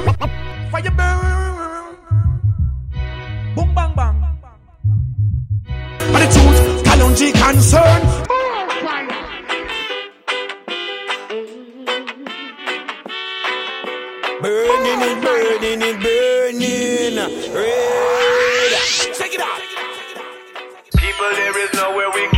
Fire. 8.85 9.09
Burning 14.43 15.21
burning 15.23 16.01
burning. 16.01 17.17
Red. 17.55 18.73
Check 19.15 19.35
it 19.35 19.41
out. 19.41 19.61
People, 20.97 21.31
there 21.35 21.59
is 21.65 21.73
nowhere 21.75 22.11
we 22.15 22.32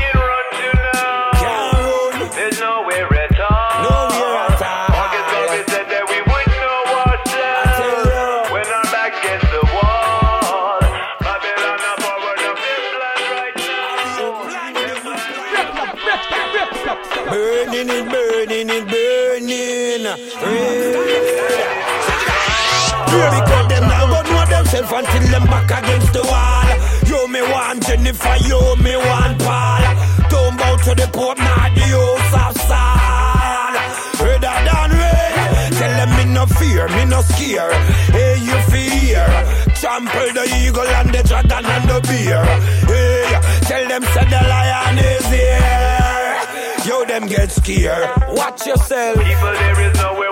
back 25.67 25.85
against 25.85 26.13
the 26.13 26.23
wall. 26.23 26.69
You 27.07 27.29
me 27.29 27.43
want 27.43 27.87
Jennifer, 27.87 28.37
you 28.47 28.61
me 28.83 28.97
want 28.97 29.39
Paul. 29.41 29.85
Don't 30.29 30.57
bow 30.57 30.77
to 30.77 30.95
the 30.95 31.09
Pope, 31.13 31.39
not 31.39 31.75
the 31.75 31.81
house 31.81 32.35
of 32.45 32.63
Saul. 32.69 33.75
Rather 34.25 34.57
than 34.69 34.91
rain, 34.91 35.73
tell 35.73 35.95
them 35.99 36.11
me 36.17 36.35
no 36.35 36.47
fear, 36.47 36.89
me 36.89 37.05
no 37.05 37.21
scare. 37.23 37.73
Hey, 38.13 38.37
you 38.41 38.59
fear. 38.73 39.27
Trample 39.75 40.33
the 40.33 40.45
eagle 40.65 40.87
and 40.87 41.13
the 41.13 41.23
dragon 41.23 41.65
and 41.65 41.91
the 41.91 42.01
bear. 42.03 42.45
Hey, 42.87 43.41
tell 43.63 43.89
them 43.89 44.03
say 44.03 44.25
the 44.25 44.41
lion 44.49 44.99
is 44.99 45.27
here. 45.27 46.25
Yo, 46.87 47.05
them 47.05 47.27
get 47.27 47.51
scared. 47.51 48.11
Watch 48.29 48.67
yourself. 48.67 49.17
People, 49.17 49.53
there 49.53 49.81
is 49.81 49.97
nowhere 49.97 50.21
we 50.21 50.24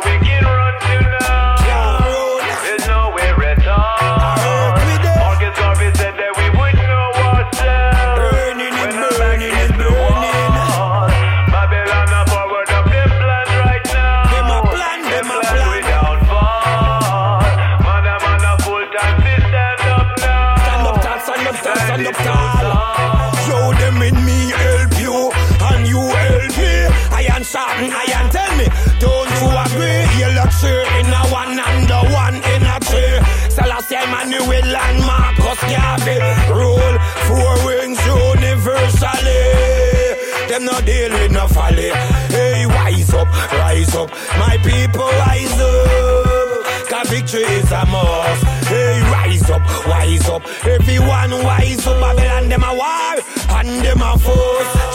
Them 40.62 40.72
no 40.72 40.80
deal 40.82 41.10
with 41.10 41.32
no 41.32 41.48
folly. 41.48 41.90
Hey, 42.30 42.66
wise 42.66 43.12
up, 43.14 43.26
rise 43.52 43.94
up, 43.96 44.10
my 44.38 44.56
people 44.62 45.02
rise 45.02 45.60
up. 45.60 46.88
Cause 46.88 47.08
victory 47.10 47.42
is 47.42 47.72
a 47.72 47.84
must. 47.86 48.44
Hey, 48.68 49.00
rise 49.10 49.50
up, 49.50 49.62
wise 49.88 50.28
up. 50.28 50.42
Everyone 50.64 51.42
wise 51.42 51.86
up. 51.86 52.00
Babylon 52.00 52.48
them 52.48 52.62
a 52.62 52.74
war 52.74 53.58
and 53.58 53.84
them 53.84 54.02
a 54.02 54.18
force. 54.18 54.91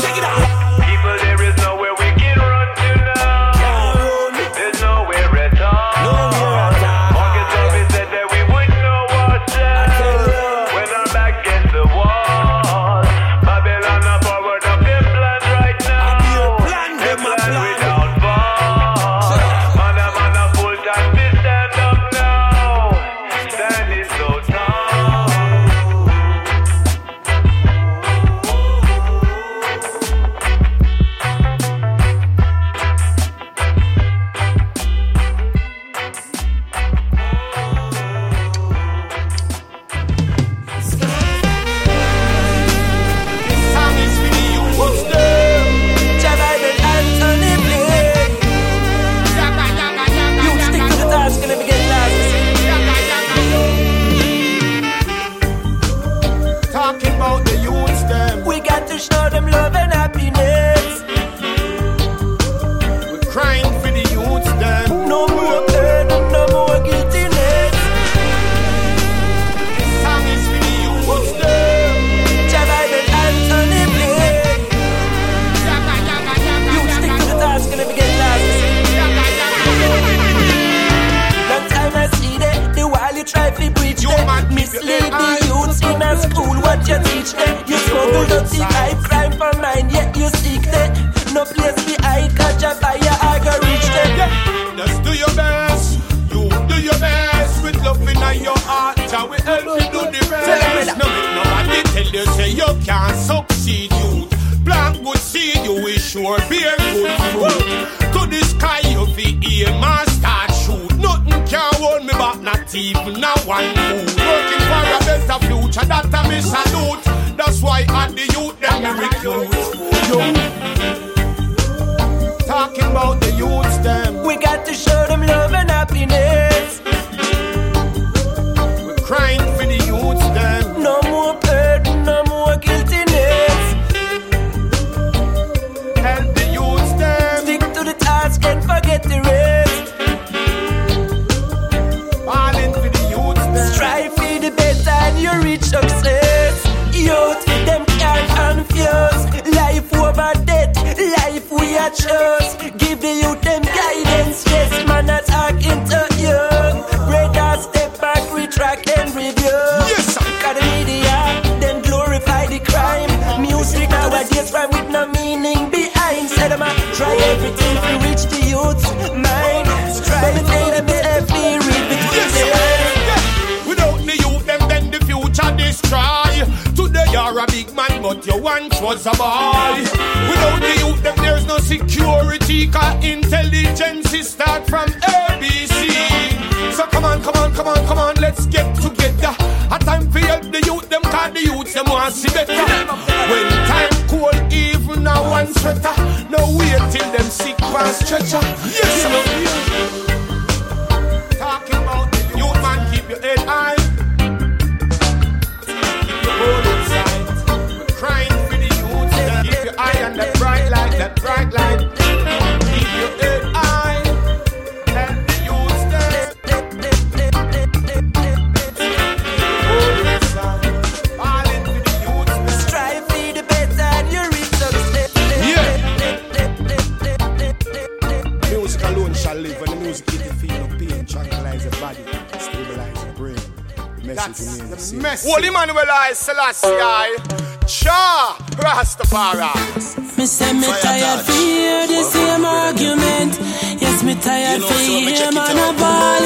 Rastafari. 239.10 240.18
Me 240.18 240.26
say 240.26 240.54
me 240.54 240.68
tired 240.82 241.26
for 241.26 241.32
hear 241.32 241.88
the 241.88 242.04
same 242.04 242.46
argument. 242.46 243.40
Yes, 243.82 244.04
me 244.04 244.16
tired 244.16 244.62
for 244.62 244.74
hear 244.74 245.32
man 245.32 245.58
a 245.58 245.74
ball. 245.80 246.24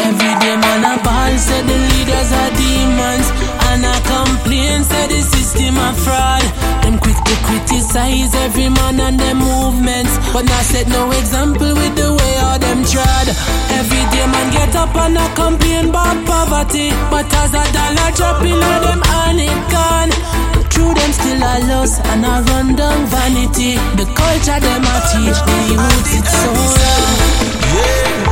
Every 0.00 0.34
day 0.40 0.56
man 0.56 0.84
a 0.84 1.02
ball 1.02 1.38
say 1.38 1.62
the 1.62 1.76
leaders 1.90 2.32
are 2.32 2.50
demons, 2.56 3.28
and 3.68 3.84
I 3.84 4.00
complain 4.06 4.84
say 4.84 5.06
the 5.08 5.20
system 5.22 5.76
a 5.76 5.92
fraud. 5.94 6.44
Criticize 7.98 8.34
every 8.46 8.68
man 8.68 9.00
and 9.00 9.18
them 9.18 9.38
movements, 9.38 10.14
but 10.32 10.44
not 10.44 10.62
set 10.62 10.86
no 10.86 11.10
example 11.10 11.74
with 11.74 11.96
the 11.96 12.14
way 12.14 12.36
all 12.38 12.58
them 12.58 12.84
trod. 12.84 13.26
Every 13.74 14.04
day 14.14 14.26
man 14.26 14.52
get 14.52 14.76
up 14.76 14.94
and 14.94 15.18
a 15.18 15.26
complain 15.34 15.88
about 15.90 16.24
poverty, 16.24 16.90
but 17.10 17.26
as 17.34 17.54
a 17.54 17.64
dollar 17.74 18.10
drop 18.14 18.42
in 18.42 18.54
on 18.54 18.82
them 18.86 19.02
and 19.02 19.40
it 19.40 19.62
gone. 19.74 20.10
True 20.70 20.94
them 20.94 21.12
still 21.12 21.42
a 21.42 21.54
loss 21.66 21.98
and 21.98 22.24
a 22.24 22.34
run 22.46 22.76
down 22.76 23.06
vanity. 23.06 23.74
The 23.98 24.06
culture 24.14 24.60
them 24.62 24.86
a 24.86 24.96
teach 25.10 25.38
the 25.48 25.56
youth 25.74 26.14
it's 26.14 26.30
so 26.38 26.50
wrong. 26.54 28.27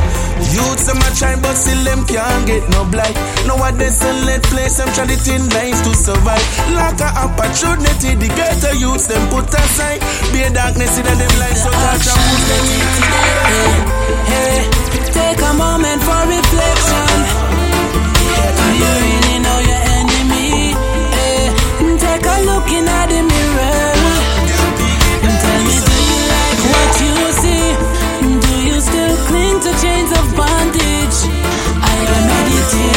Youths 0.55 0.87
them 0.87 0.99
a 0.99 1.09
try 1.15 1.35
but 1.41 1.55
still 1.55 1.83
them 1.85 2.07
can't 2.07 2.47
get 2.47 2.69
no 2.71 2.85
blight 2.85 3.17
Nowadays 3.47 4.03
a 4.03 4.13
let 4.25 4.43
place 4.45 4.77
them 4.79 4.89
try 4.95 5.07
the 5.07 5.17
thin 5.17 5.43
life 5.51 5.81
to 5.85 5.93
survive 5.95 6.45
Lack 6.75 7.01
of 7.01 7.13
opportunity 7.27 8.15
the 8.15 8.29
ghetto 8.35 8.73
youths 8.77 9.07
them 9.07 9.23
put 9.29 9.49
aside 9.53 10.01
Be 10.33 10.43
a 10.43 10.51
darkness 10.51 10.99
in 10.99 11.05
them 11.05 11.35
life 11.41 11.59
so 11.59 11.71
touch 11.71 12.07
and 12.07 12.23
put 12.31 12.43
them 12.51 12.67
in 12.75 13.87
Hey, 14.27 14.69
take 15.13 15.41
a 15.41 15.53
moment 15.55 16.03
for 16.03 16.21
reflection. 16.27 17.17
Do 18.59 18.67
you 18.81 18.93
really 19.07 19.39
know 19.39 19.59
your 19.71 19.83
enemy? 19.97 20.75
Hey, 21.15 21.55
take 21.99 22.27
a 22.27 22.37
look 22.45 22.71
in 22.73 22.89
at 22.89 23.09
the. 23.09 23.36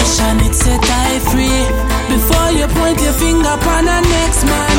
Meditation, 0.10 0.40
it 0.46 0.56
set 0.56 0.82
I 0.82 1.20
free. 1.30 1.66
Before 2.10 2.52
you 2.52 2.68
point 2.68 3.02
your 3.02 3.14
finger 3.14 3.50
upon 3.50 3.86
the 3.86 4.02
next 4.02 4.44
man, 4.46 4.78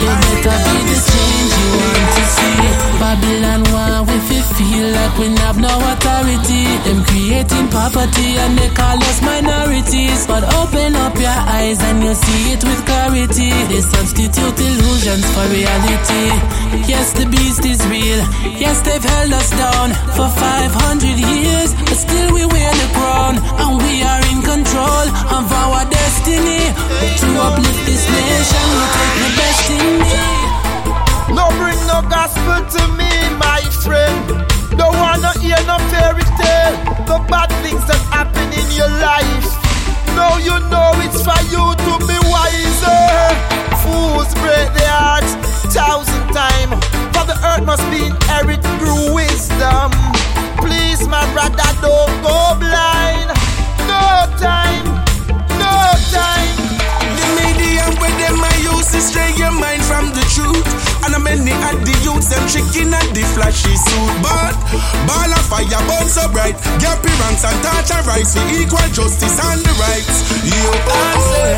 you 0.00 0.08
better 0.08 0.56
be 0.64 0.76
the 0.88 0.96
change 0.96 1.52
you 1.60 1.68
want 1.76 2.10
to 2.16 2.24
see. 2.34 2.56
Babylon 2.98 3.64
fi 3.64 4.05
feel 4.66 4.90
like 4.98 5.14
we 5.18 5.28
have 5.44 5.58
no 5.58 5.74
authority. 5.92 6.64
Them 6.86 7.00
creating 7.04 7.68
poverty 7.70 8.30
and 8.42 8.58
they 8.58 8.70
call 8.70 8.98
us 8.98 9.18
minorities. 9.22 10.26
But 10.26 10.42
open 10.60 10.96
up 10.96 11.14
your 11.16 11.38
eyes 11.58 11.78
and 11.82 12.02
you'll 12.02 12.14
see 12.14 12.52
it 12.54 12.62
with 12.64 12.80
clarity. 12.86 13.50
They 13.70 13.80
substitute 13.80 14.58
illusions 14.58 15.26
for 15.34 15.46
reality. 15.58 16.26
Yes, 16.90 17.12
the 17.18 17.26
beast 17.26 17.64
is 17.64 17.80
real. 17.86 18.20
Yes, 18.58 18.80
they've 18.82 19.02
held 19.02 19.32
us 19.32 19.50
down 19.50 19.88
for 20.16 20.28
500 20.28 21.18
years. 21.18 21.70
But 21.88 21.98
still 22.06 22.28
we 22.34 22.44
wear 22.46 22.72
the 22.82 22.88
crown 22.96 23.34
and 23.62 23.70
we 23.82 24.02
are 24.02 24.22
in 24.32 24.40
control 24.42 25.06
of 25.38 25.44
our 25.62 25.84
destiny. 25.90 26.62
The 62.28 62.34
them 62.34 62.46
tricking 62.50 62.94
at 62.94 63.06
the 63.14 63.22
flashy 63.34 63.74
suit. 63.76 64.14
But 64.22 64.54
ball 65.06 65.30
of 65.30 65.44
fire 65.46 65.82
burn 65.86 66.08
so 66.10 66.26
bright. 66.34 66.58
Get 66.82 66.98
ranks 67.02 67.44
and 67.46 67.58
touch 67.62 67.90
and 67.94 68.06
rise 68.06 68.34
for 68.34 68.46
equal 68.50 68.88
justice 68.90 69.38
and 69.38 69.62
the 69.62 69.72
rights. 69.78 70.18
Yo, 70.42 70.58
oh, 70.90 71.54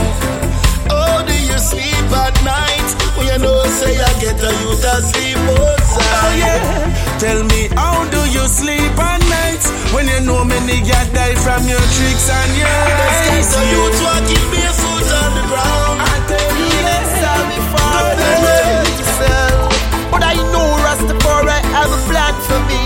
How 0.93 1.25
do 1.25 1.33
you 1.33 1.59
sleep 1.59 2.09
at 2.13 2.37
night? 2.45 2.89
When 3.17 3.27
you 3.27 3.39
know 3.41 3.65
say 3.65 3.97
I 3.97 4.13
get 4.21 4.41
a 4.41 4.51
youth 4.63 4.85
asleep 4.85 5.41
outside. 5.57 6.05
Oh 6.05 6.33
yeah. 6.37 7.19
Tell 7.19 7.43
me 7.45 7.69
how 7.75 8.05
do 8.11 8.21
you 8.31 8.45
sleep 8.47 8.95
at 8.99 9.21
night 9.27 9.63
when 9.95 10.07
you 10.07 10.21
know 10.27 10.45
many 10.45 10.81
get 10.85 11.09
die 11.15 11.35
from 11.35 11.67
your 11.67 11.83
tricks 11.97 12.29
and 12.31 12.53
your 12.61 12.69
lies? 12.69 13.51
youth 13.73 13.99
walking 14.05 14.47
barefoot 14.53 15.09
on 15.23 15.31
the 15.35 15.45
ground. 15.49 15.88
For 22.49 22.61
me. 22.65 22.81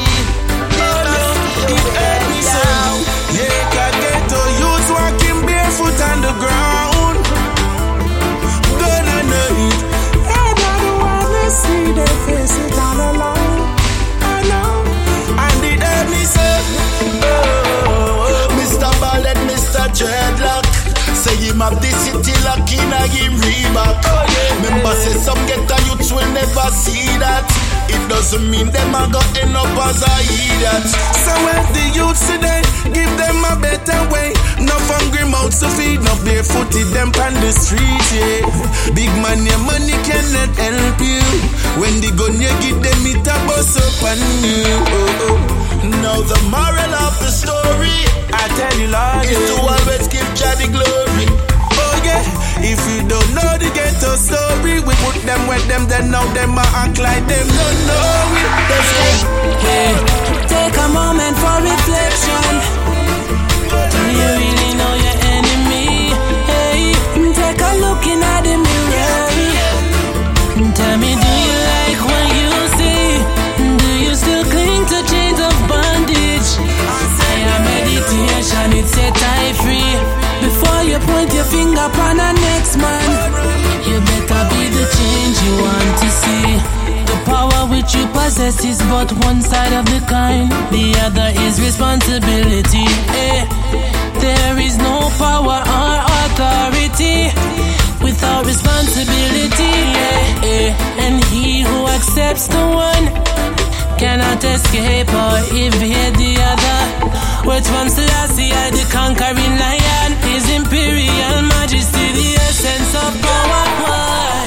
Give 1.71 2.23
me 2.31 2.39
down. 2.43 2.99
Yeah, 3.37 3.63
can 3.75 3.95
get 4.03 4.23
to 4.33 4.41
youth 4.61 4.89
walking 4.91 5.41
barefoot 5.47 5.99
on 6.11 6.19
the 6.27 6.35
ground. 6.43 7.17
Wanna 11.03 11.47
see 11.51 11.85
all 12.87 13.01
alone. 13.11 13.61
I 14.35 14.37
know. 14.51 14.73
And 15.45 15.55
me 16.11 16.23
so. 16.35 16.47
Oh, 17.23 18.49
Mr. 18.59 18.91
Mr. 19.51 19.83
Dreadlock. 19.99 20.67
Say 21.23 21.37
him 21.47 21.63
the 21.83 21.91
city 22.03 22.35
him. 23.15 23.35
Remember 24.63 24.95
say 25.03 25.15
some 25.27 25.41
youths 25.87 26.11
will 26.13 26.31
never 26.33 26.69
see 26.83 27.07
that. 27.23 27.42
Doesn't 28.13 28.51
mean 28.51 28.69
them 28.69 28.93
a 28.95 29.09
go 29.09 29.25
end 29.41 29.57
up 29.57 29.73
as 29.89 30.05
a 30.05 30.13
idiot. 30.29 30.85
So 31.25 31.33
help 31.33 31.69
the 31.73 31.85
youth 31.97 32.21
today, 32.29 32.61
give 32.93 33.09
them 33.17 33.41
a 33.41 33.57
better 33.57 34.05
way. 34.13 34.37
No 34.61 34.77
hungry 34.93 35.25
mouths 35.25 35.65
to 35.65 35.69
feed, 35.73 36.05
no 36.05 36.13
barefooted 36.21 36.93
them 36.93 37.09
on 37.25 37.33
the 37.41 37.51
street, 37.57 38.05
yeah. 38.13 38.45
Big 38.93 39.09
man, 39.25 39.41
your 39.49 39.57
money 39.65 39.97
cannot 40.05 40.53
help 40.61 41.01
you. 41.01 41.25
When 41.81 42.05
the 42.05 42.13
gun 42.13 42.37
you 42.37 42.53
give 42.61 42.85
them, 42.85 43.01
it 43.09 43.25
a 43.25 43.37
bust 43.49 43.81
up 43.81 44.05
on 44.05 44.21
you. 44.45 44.61
Oh, 44.93 45.27
oh. 45.33 45.63
Now 46.05 46.21
the 46.21 46.37
moral 46.53 46.93
of 46.93 47.17
the 47.17 47.33
story 47.33 47.97
I 48.29 48.45
tell 48.61 48.77
you, 48.77 48.93
Lord, 48.93 49.25
is 49.25 49.41
to 49.41 49.57
always 49.57 50.07
give 50.13 50.29
Jah 50.37 50.53
the 50.61 50.69
glory. 50.69 51.42
Yeah, 52.13 52.77
if 52.77 52.81
you 52.93 53.01
don't 53.09 53.31
know 53.33 53.53
the 53.57 53.71
ghetto 53.73 54.13
story, 54.21 54.85
we 54.85 54.93
put 55.01 55.17
them 55.25 55.49
with 55.49 55.65
them, 55.69 55.89
then 55.89 56.11
now 56.11 56.27
them 56.37 56.59
a 56.59 56.65
act 56.83 56.99
like 57.01 57.25
them 57.25 57.47
don't 57.49 57.81
know 57.89 58.37
it. 58.37 58.49
Hey, 59.65 59.97
take 60.45 60.77
a 60.77 60.89
moment 60.93 61.37
for 61.41 61.57
reflection. 61.73 62.53
Do 63.93 64.03
you 64.21 64.29
really 64.45 64.73
know 64.77 64.93
your 65.05 65.17
enemy? 65.37 66.13
Hey, 66.53 66.93
take 67.33 67.61
a 67.65 67.73
look 67.81 68.05
in 68.05 68.21
at 68.21 68.41
the 68.45 68.57
mirror. 68.61 69.25
Tell 70.77 70.97
me, 71.01 71.17
do 71.17 71.33
you 71.49 71.57
like 71.73 72.01
what 72.09 72.27
you 72.37 72.53
see? 72.77 73.09
Do 73.81 73.91
you 74.05 74.13
still 74.15 74.45
cling 74.53 74.85
to 74.93 74.99
chains 75.09 75.41
of 75.41 75.57
bondage? 75.65 76.51
Prayer 77.17 77.59
meditation, 77.73 78.69
it 78.77 78.87
set 78.87 79.17
I 79.17 79.53
free. 79.65 80.22
Before 80.63 80.83
you 80.85 80.99
point 81.01 81.33
your 81.35 81.45
finger 81.45 81.81
upon 81.91 82.17
the 82.19 82.33
next 82.33 82.77
man, 82.77 83.11
you 83.87 83.99
better 83.99 84.43
be 84.55 84.63
the 84.71 84.85
change 84.97 85.37
you 85.47 85.55
want 85.59 85.93
to 86.03 86.09
see. 86.23 86.47
The 87.11 87.17
power 87.27 87.67
which 87.73 87.95
you 87.95 88.07
possess 88.15 88.65
is 88.65 88.79
but 88.87 89.11
one 89.27 89.43
side 89.43 89.73
of 89.73 89.85
the 89.87 89.99
coin, 90.07 90.47
the 90.71 90.95
other 91.07 91.29
is 91.47 91.61
responsibility. 91.61 92.87
Eh, 93.27 93.43
There 94.23 94.59
is 94.61 94.77
no 94.79 95.11
power 95.19 95.59
or 95.67 95.95
authority 96.23 97.33
without 98.01 98.47
responsibility. 98.47 99.75
eh, 99.99 100.47
eh. 100.55 100.69
And 101.05 101.25
he 101.25 101.63
who 101.63 101.87
accepts 101.89 102.47
the 102.47 102.63
one 102.89 103.05
cannot 104.03 104.43
escape 104.43 105.15
or 105.15 105.39
evade 105.55 106.17
the 106.19 106.35
other. 106.51 106.81
Which 107.47 107.69
one 107.71 107.89
Selassie, 107.89 108.51
I 108.51 108.75
the 108.75 108.83
conquering 108.91 109.55
lion, 109.63 110.11
his 110.27 110.45
imperial 110.59 111.39
majesty, 111.55 112.07
the 112.19 112.29
essence 112.43 112.93
of 112.99 113.13
power. 113.23 113.65
Why? 113.83 114.43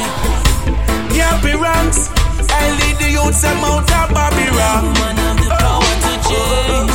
Yappy 1.16 1.56
ranks, 1.56 2.12
I 2.52 2.64
lead 2.80 2.96
the 3.00 3.10
youths 3.16 3.42
them 3.44 3.64
out 3.64 3.88
of 4.00 4.08
Babylon. 4.12 4.84
Man 5.00 5.16
have 5.24 5.40
the 5.40 5.48
power 5.64 5.94
to 6.04 6.14
change. 6.28 6.94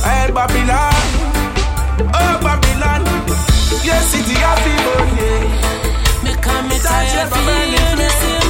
Hey 0.00 0.32
Babylon, 0.32 1.04
oh 2.20 2.34
Babylon, 2.40 3.00
your 3.84 4.00
city 4.08 4.36
of 4.48 4.56
people, 4.64 5.02
yeah. 5.20 6.24
Me 6.24 6.32
come 6.40 6.68
me 6.70 6.78
Touch 6.80 7.12
tired 7.12 8.43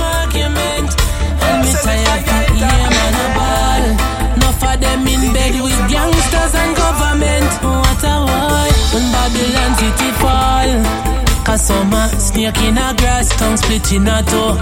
them 4.95 5.07
in 5.09 5.33
bed 5.33 5.55
with 5.63 5.79
gangsters 5.91 6.55
and 6.55 6.77
government. 6.77 7.51
What 7.63 8.05
a 8.05 8.17
war 8.23 8.69
when 8.93 9.05
Babylon 9.13 9.73
city 9.79 10.11
fall. 10.23 10.71
Cause 11.45 11.67
some 11.67 11.93
a 11.93 12.09
snake 12.19 12.59
in 12.63 12.79
a 12.79 12.95
grass, 12.97 13.29
tongue 13.37 13.57
split 13.57 13.93
in 13.93 14.07
a 14.07 14.23
toe. 14.23 14.57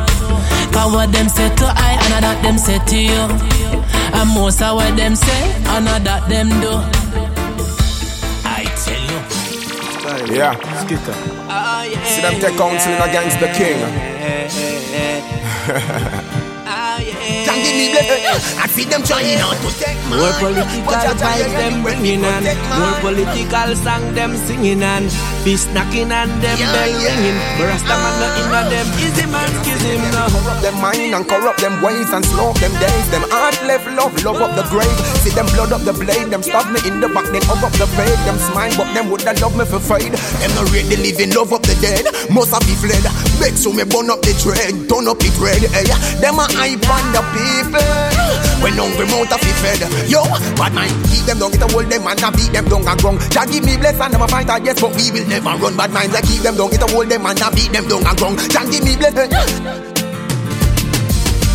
Cause 0.72 0.92
what 0.92 1.12
them 1.12 1.28
say 1.28 1.48
to 1.54 1.66
I, 1.66 1.98
and 2.02 2.14
I 2.14 2.20
that 2.20 2.42
them 2.42 2.58
say 2.58 2.78
to 2.78 2.98
you. 2.98 3.22
And 4.18 4.30
most 4.34 4.62
of 4.62 4.76
what 4.76 4.96
them 4.96 5.14
say, 5.14 5.42
and 5.74 5.86
that 5.86 6.28
them 6.28 6.48
do. 6.60 6.72
I 8.44 8.64
tell 8.82 9.04
you. 9.10 9.20
Yeah. 10.34 10.54
Skitter. 10.82 11.16
See 12.08 12.22
them 12.22 12.40
take 12.40 12.56
counsel 12.56 13.02
against 13.02 13.38
the 13.40 13.48
king. 13.58 13.78
I 18.60 18.66
see 18.68 18.84
them 18.84 19.02
trying 19.02 19.40
out 19.40 19.56
to 19.64 19.70
take 19.80 19.98
my 20.08 20.16
More 20.20 20.34
political 20.38 21.14
vibes 21.16 21.54
them 21.56 21.82
bringing 21.82 22.24
on 22.24 22.44
More 22.76 22.96
political 23.00 23.68
song 23.80 24.14
them 24.14 24.36
singing 24.44 24.82
on 24.82 25.08
Fist 25.44 25.72
knocking 25.72 26.12
and 26.12 26.30
them 26.42 26.58
Yeah, 26.58 26.72
bell 26.72 26.92
yeah. 26.92 27.16
ringing 27.16 27.38
But 27.56 27.66
Rasta 27.72 27.94
man 27.96 28.14
not 28.20 28.36
in 28.36 28.46
a 28.46 28.60
ah. 28.60 28.64
them 28.68 28.86
Easy 29.00 29.26
man 29.26 29.48
schism 29.62 30.02
now 30.12 30.28
Corrupt 30.28 30.62
them 30.62 30.76
mind 30.80 31.14
and 31.14 31.24
corrupt 31.26 31.60
them 31.60 31.78
ways 31.82 32.10
and 32.12 32.24
slow 32.24 32.52
them 32.58 32.72
days. 32.82 33.06
Them 33.10 33.22
heart 33.30 33.58
left 33.62 33.86
love, 33.94 34.14
love 34.24 34.42
up 34.42 34.54
the 34.58 34.66
grave. 34.70 34.98
See 35.22 35.30
them 35.30 35.46
blood 35.54 35.72
up 35.72 35.82
the 35.82 35.92
blade, 35.92 36.30
them 36.30 36.42
stab 36.42 36.70
me 36.70 36.82
in 36.86 37.00
the 37.00 37.08
back, 37.08 37.26
they 37.30 37.42
up 37.46 37.62
up 37.62 37.74
the 37.78 37.86
fade. 37.94 38.18
Them 38.26 38.38
smile, 38.38 38.74
but 38.76 38.90
them 38.94 39.10
woulda 39.10 39.34
love 39.42 39.54
me 39.56 39.64
for 39.64 39.78
fade. 39.78 40.14
Them 40.14 40.50
no 40.58 40.62
rate 40.74 40.90
the 40.90 40.98
living, 40.98 41.30
love 41.34 41.52
up 41.52 41.62
the 41.62 41.74
dead. 41.78 42.06
Must 42.30 42.50
have 42.54 42.66
be 42.66 42.74
fled. 42.78 43.02
Beg 43.38 43.54
so 43.54 43.72
me 43.72 43.84
burn 43.84 44.10
up 44.10 44.22
the 44.22 44.34
trade, 44.38 44.74
turn 44.90 45.06
up 45.06 45.18
the 45.22 45.30
trade. 45.38 45.66
Eh. 45.66 45.82
Hey, 45.82 45.86
them 46.18 46.38
a 46.38 46.46
hype 46.54 46.86
on 46.90 47.06
the 47.14 47.22
people. 47.34 47.61
When 48.62 48.74
hungry 48.78 49.06
mouth 49.06 49.28
fi 49.28 49.52
fed 49.58 49.82
Yo, 50.08 50.22
bad 50.54 50.72
mind, 50.74 50.94
keep 51.10 51.26
them 51.26 51.38
down, 51.38 51.50
get 51.50 51.62
a 51.62 51.68
hold 51.72 51.86
them 51.90 52.06
and 52.06 52.22
a 52.22 52.30
beat 52.32 52.52
them 52.52 52.66
down 52.66 52.86
and 52.86 53.00
ground 53.00 53.20
Jah 53.30 53.46
give 53.46 53.64
me 53.64 53.76
bless 53.76 53.98
and 54.00 54.14
them 54.14 54.22
a 54.22 54.60
yes, 54.62 54.80
but 54.80 54.94
we 54.94 55.10
will 55.10 55.26
never 55.28 55.54
run. 55.58 55.76
Bad 55.76 55.90
minds, 55.90 56.14
I 56.14 56.20
keep 56.22 56.42
them 56.42 56.56
down, 56.56 56.70
get 56.70 56.82
a 56.82 56.86
hold 56.86 57.08
them 57.08 57.26
and 57.26 57.40
a 57.40 57.50
beat 57.50 57.72
them 57.72 57.88
down 57.88 58.06
and 58.06 58.18
ground 58.18 58.38
Jah 58.50 58.64
give 58.70 58.84
me 58.84 58.96
bless. 58.96 59.92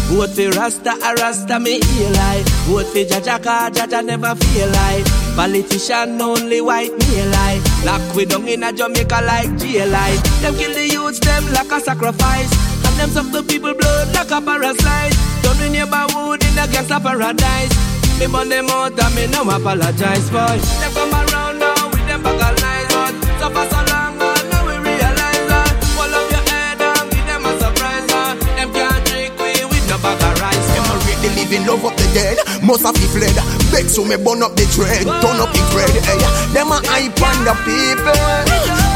Vote 0.08 0.30
for 0.30 0.50
Rasta, 0.52 0.92
a 1.04 1.14
Rasta 1.16 1.60
me 1.60 1.80
heal 1.84 2.12
like 2.12 2.46
Vote 2.64 2.86
for 2.88 3.04
Jaja, 3.04 3.44
cause 3.44 3.72
Jaja 3.76 4.04
never 4.06 4.36
feel 4.36 4.70
like 4.70 5.06
Politician 5.36 6.22
only 6.22 6.62
white 6.62 6.92
me 6.92 7.26
like 7.26 7.62
Lock 7.84 8.16
we 8.16 8.26
down 8.26 8.48
in 8.48 8.64
a 8.64 8.72
Jamaica 8.72 9.22
like 9.26 9.58
jail 9.58 9.90
like 9.90 10.24
Them 10.42 10.56
kill 10.56 10.74
the 10.74 10.88
youths, 10.88 11.20
them 11.20 11.46
like 11.52 11.72
a 11.72 11.82
sacrifice 11.82 12.67
them 12.98 13.10
suck 13.10 13.32
the 13.32 13.44
people 13.44 13.74
blood 13.74 14.14
like 14.14 14.32
a 14.32 14.42
parasite. 14.42 15.14
Turn 15.44 15.62
in 15.62 15.78
wood 16.14 16.44
in 16.44 16.58
a 16.58 16.66
gangsta 16.68 16.98
paradise. 17.02 17.74
Me 18.20 18.26
burn 18.26 18.50
them 18.50 18.70
out 18.74 18.98
and 18.98 19.14
me 19.14 19.28
no 19.30 19.46
apologize 19.46 20.30
boy. 20.34 20.58
Them 20.82 20.92
come 20.98 21.14
around 21.14 21.60
now 21.62 21.86
with 21.94 22.06
them 22.10 22.24
bag 22.26 22.42
of 22.42 22.54
lies 22.66 22.90
But 22.90 23.14
so 23.38 23.48
for 23.54 23.66
so 23.70 23.80
long 23.94 24.18
but 24.18 24.42
now 24.50 24.66
we 24.66 24.74
realize 24.82 25.46
that. 25.54 25.74
All 26.02 26.10
of 26.10 26.26
your 26.34 26.42
head 26.50 26.82
and 26.82 27.06
give 27.14 27.26
them 27.30 27.46
a 27.46 27.52
surprise 27.62 28.10
uh. 28.10 28.34
Them 28.58 28.74
can't 28.74 29.06
trick 29.06 29.38
we 29.38 29.54
with 29.70 29.86
no 29.86 30.02
bag 30.02 30.18
of 30.18 30.34
rice 30.42 30.66
Them 30.74 30.90
a 30.90 30.96
rate 31.06 31.22
the 31.22 31.30
living, 31.38 31.64
love 31.70 31.86
up 31.86 31.94
the 31.94 32.10
dead. 32.18 32.42
Must 32.66 32.82
have 32.82 32.98
be 32.98 33.06
fled. 33.06 33.38
Beg 33.70 33.86
so 33.86 34.02
me 34.02 34.18
burn 34.18 34.42
up 34.42 34.58
the 34.58 34.66
dread, 34.74 35.06
turn 35.22 35.38
up 35.38 35.54
the 35.54 35.62
bread. 35.70 35.94
Hey, 36.02 36.18
them 36.58 36.74
a 36.74 36.82
hype 36.90 37.22
on 37.22 37.46
the 37.46 37.54
people. 37.70 38.18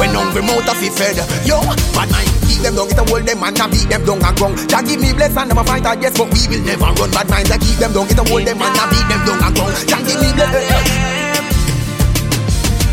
When 0.01 0.17
hungry 0.17 0.41
mouth 0.41 0.65
a 0.65 0.73
fi 0.73 0.89
fed. 0.89 1.21
Yo, 1.45 1.61
bad 1.93 2.09
mind, 2.09 2.30
keep 2.51 2.61
them 2.63 2.75
down, 2.75 2.87
get 2.91 2.99
a 2.99 3.03
hold 3.07 3.23
them 3.23 3.43
and 3.43 3.59
a 3.59 3.65
beat 3.71 3.87
them 3.87 4.03
down 4.03 4.19
and 4.19 4.35
ground. 4.35 4.55
Jah 4.67 4.83
give 4.83 4.99
me 4.99 5.13
bless 5.13 5.37
and 5.37 5.47
never 5.47 5.63
fight 5.63 5.85
a 5.87 5.95
yes, 5.95 6.17
but 6.19 6.27
we 6.27 6.41
will 6.51 6.63
never 6.67 6.91
run. 6.99 7.11
Bad 7.11 7.29
minds, 7.31 7.51
I 7.51 7.57
keep 7.57 7.77
them 7.79 7.93
down, 7.95 8.07
get 8.07 8.19
a 8.19 8.23
hold 8.27 8.43
them 8.43 8.61
and 8.61 8.75
a 8.75 8.83
beat 8.91 9.07
them 9.07 9.21
down 9.23 9.39
and 9.39 9.55
ground. 9.55 9.73
Jah 9.87 10.01
give 10.03 10.19
me 10.19 10.29
bless. 10.35 10.51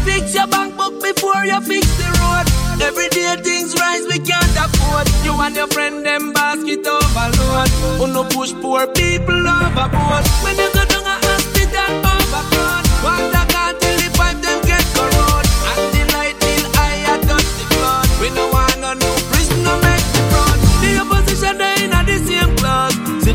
Fix 0.06 0.34
your 0.34 0.46
bank 0.46 0.76
book 0.76 0.94
before 1.02 1.42
you 1.44 1.60
fix 1.66 1.86
the 1.98 2.08
road. 2.22 2.46
Every 2.78 3.08
day 3.10 3.34
things 3.42 3.74
rise, 3.74 4.06
we 4.06 4.18
can't 4.22 4.54
afford. 4.54 5.10
You 5.26 5.34
and 5.34 5.54
your 5.56 5.66
friend 5.66 6.06
them 6.06 6.32
basket 6.32 6.86
overload. 6.86 7.68
No 8.14 8.24
push 8.24 8.54
poor 8.62 8.86
people 8.86 9.34
overboard. 9.34 10.24
When 10.42 10.56
you 10.56 10.70
go 10.72 10.87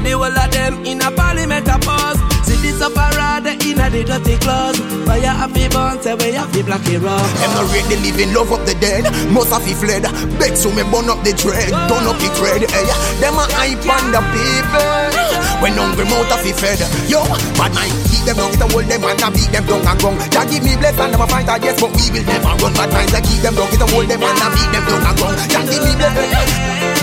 the 0.03 0.11
whole 0.11 0.27
of 0.27 0.51
them 0.51 0.85
in 0.85 1.01
a 1.01 1.09
parliament 1.11 1.67
a 1.67 1.79
pause. 1.79 2.19
See 2.43 2.59
this 2.59 2.83
opera 2.83 3.39
they 3.39 3.55
in 3.63 3.79
a 3.79 3.87
the 3.89 4.03
dirty 4.03 4.35
clause. 4.43 4.77
Fire 5.07 5.31
happy 5.31 5.67
born, 5.71 5.97
say 6.03 6.13
we 6.19 6.35
have 6.35 6.51
the 6.51 6.61
black 6.63 6.83
hero. 6.83 7.15
Them 7.39 7.51
no 7.55 7.63
rate 7.71 7.87
the 7.87 7.97
living, 8.03 8.35
love 8.35 8.51
up 8.51 8.67
the 8.67 8.75
dead. 8.75 9.07
Most 9.31 9.55
of 9.55 9.63
it 9.63 9.79
fled. 9.79 10.03
Beg 10.37 10.59
so 10.59 10.69
me 10.75 10.83
burn 10.91 11.07
up 11.07 11.23
the 11.23 11.31
dread, 11.33 11.71
turn 11.87 12.03
up 12.03 12.19
the 12.19 12.29
dread. 12.35 12.61
Hey, 12.67 12.85
them 13.23 13.39
a 13.39 13.47
hype 13.55 13.87
on 13.87 14.11
the 14.11 14.21
people. 14.35 15.33
When 15.63 15.79
hungry 15.79 16.03
mouth 16.11 16.31
of 16.35 16.43
it 16.43 16.59
fed. 16.59 16.83
Yo, 17.07 17.23
bad 17.55 17.71
mind, 17.71 17.95
keep 18.11 18.27
them 18.27 18.35
down, 18.35 18.51
get 18.51 18.63
a 18.63 18.67
hold 18.67 18.83
them 18.83 19.03
and 19.07 19.23
a 19.23 19.27
beat 19.31 19.49
them 19.55 19.63
down 19.63 19.87
and 19.87 19.99
ground. 20.03 20.19
Jah 20.27 20.43
give 20.43 20.63
me 20.63 20.75
bless 20.75 20.99
and 20.99 21.11
never 21.15 21.27
fight 21.31 21.47
a 21.47 21.55
yes, 21.63 21.79
but 21.79 21.95
we 21.95 22.03
will 22.11 22.25
never 22.27 22.51
run. 22.59 22.73
Bad 22.75 22.91
minds, 22.91 23.15
I 23.15 23.21
keep 23.23 23.39
them 23.39 23.55
down, 23.55 23.71
get 23.71 23.79
a 23.79 23.87
hold 23.87 24.07
them 24.11 24.19
and 24.19 24.43
a 24.43 24.47
beat 24.51 24.69
them 24.75 24.83
down 24.83 25.01
and 25.07 25.15
ground. 25.15 25.37
Jah 25.47 25.63
give 25.63 25.79
me 25.79 25.93
bless. 25.95 27.02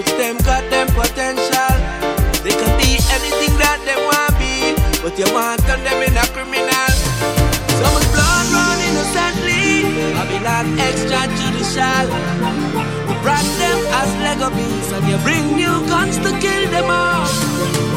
The 0.00 0.06
youth 0.06 0.18
them 0.18 0.36
got 0.48 0.64
them 0.70 0.86
potential. 0.96 1.76
They 2.40 2.56
can 2.56 2.72
be 2.80 2.96
anything 3.12 3.52
that 3.60 3.84
they 3.84 4.00
want 4.00 4.32
be, 4.40 4.72
but 5.04 5.12
you 5.18 5.28
want 5.28 5.60
turn 5.68 5.84
them 5.84 6.00
in 6.00 6.16
a 6.16 6.24
criminal. 6.32 6.92
So 7.76 7.84
much 7.92 8.08
blood 8.08 8.46
run 8.48 8.80
innocently. 8.80 9.84
Babylon 10.16 10.72
extrajudicial. 10.80 12.08
We 13.08 13.14
brought 13.20 13.44
them 13.60 13.78
as 14.00 14.08
Lego 14.24 14.48
bees, 14.56 14.90
and 14.90 15.04
you 15.04 15.18
bring 15.18 15.54
new 15.54 15.84
guns 15.84 16.16
to 16.16 16.32
kill 16.40 16.70
them 16.70 16.88
all. 16.88 17.89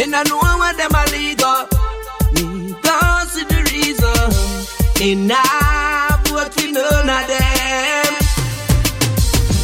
Me 0.00 0.06
nah 0.06 0.22
know 0.22 0.38
what 0.38 0.78
them 0.78 0.94
a 0.94 1.04
lead 1.12 1.42
up. 1.42 1.70
Me 2.32 2.74
don't 2.80 3.28
see 3.28 3.44
the 3.44 3.60
reason. 3.68 4.30
Me 4.98 5.14
nah 5.14 6.16
vote 6.24 6.54
for 6.54 6.68
none 6.72 7.10
of 7.10 7.28
them. 7.28 8.14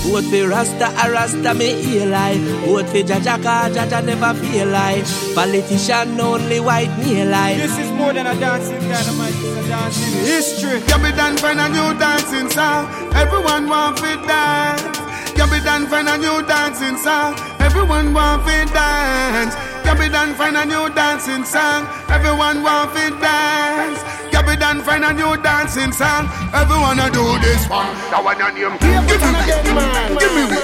Vote 0.05 0.25
for 0.25 0.49
Rasta, 0.49 0.93
a 0.93 1.11
Rasta 1.11 1.55
me 1.55 1.81
heal 1.81 2.11
life. 2.11 2.39
Vote 2.67 2.87
for 2.91 2.99
Jaja, 2.99 3.43
cause 3.43 3.75
Jaja 3.75 4.05
never 4.05 4.35
feel 4.35 4.69
life. 4.69 5.09
Politician 5.35 6.21
only 6.21 6.61
white 6.61 6.95
me 6.99 7.25
life. 7.25 7.57
This 7.57 7.79
is 7.79 7.91
more 7.93 8.13
than 8.13 8.27
a 8.27 8.39
dancing 8.39 8.79
dynamite, 8.81 9.33
it's 9.33 9.65
a 9.65 9.69
dancing 9.71 10.21
history. 10.21 10.81
You 10.81 10.99
be 11.03 11.17
done 11.17 11.39
find 11.39 11.61
a 11.61 11.69
new 11.71 11.99
dancing 11.99 12.51
song. 12.51 12.93
Everyone 13.15 13.71
want 13.71 13.97
to 13.97 14.17
dance. 14.27 15.06
You 15.37 15.47
be 15.51 15.61
done 15.61 15.87
find 15.87 16.09
a 16.09 16.17
new 16.17 16.43
dancing 16.47 16.97
song. 16.97 17.37
Everyone 17.61 18.15
want 18.15 18.47
to 18.47 18.65
dance. 18.73 19.55
You 19.85 19.95
be 19.95 20.09
done 20.09 20.35
find 20.35 20.57
a 20.57 20.65
new 20.65 20.89
dancing 20.95 21.45
song. 21.45 21.87
Everyone 22.09 22.63
want 22.63 22.95
to 22.97 23.11
dance. 23.21 24.01
You 24.33 24.43
be 24.43 24.57
done 24.57 24.81
find 24.83 25.05
a 25.05 25.13
new 25.13 25.37
dancing 25.43 25.93
song. 25.93 26.29
Everyone 26.55 26.99
a 26.99 27.11
do 27.11 27.23
this 27.45 27.69
one. 27.69 27.93
That 28.11 28.25
one 28.25 28.39
your 28.39 28.53
name. 28.53 28.77
Give 28.81 29.21
me 29.23 29.31
way. 29.37 30.17
Give 30.19 30.33
me 30.35 30.45
way. 30.51 30.63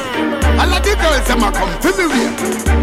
All 0.58 0.72
of 0.72 0.82
the 0.82 0.92
girls 0.96 1.26
them 1.28 1.42
a 1.42 1.52
come 1.52 1.72
for 1.80 1.92
me 1.98 2.06
way. 2.08 2.28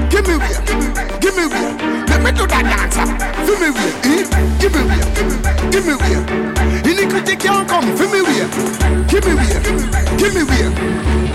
Give 0.09 0.25
me 0.27 0.35
way. 0.37 1.19
Give 1.19 1.35
me 1.35 1.45
way. 1.47 1.98
Let 2.10 2.22
me 2.26 2.32
do 2.34 2.45
that 2.47 2.66
dancer. 2.66 3.05
For 3.45 3.55
me 3.62 3.70
way. 3.70 3.93
Eh? 4.10 4.26
Give 4.60 4.74
me 4.74 4.82
way. 4.89 5.01
Give 5.70 5.86
me 5.86 5.93
way. 5.93 6.18
Iniquity 6.84 7.36
can't 7.38 7.68
come 7.70 7.86
for 7.95 8.10
me 8.10 8.22
way. 8.26 8.49
Give 9.07 9.24
me 9.26 9.34
way. 9.38 9.62
Give 10.18 10.34
me 10.34 10.43
way. 10.43 10.66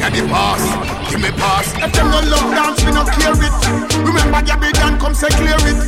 Give 0.02 0.12
me 0.12 0.20
pass. 0.28 0.62
Give 1.10 1.20
me 1.22 1.30
pass. 1.38 1.66
If 1.78 1.92
them 1.94 2.10
no 2.10 2.20
love 2.26 2.50
dance, 2.52 2.82
we 2.84 2.90
no 2.92 3.04
clear 3.06 3.38
it. 3.38 3.54
Remember, 4.02 4.42
Gabby 4.42 4.72
Dan 4.72 4.98
come 4.98 5.14
say 5.14 5.30
clear 5.30 5.56
it. 5.62 5.78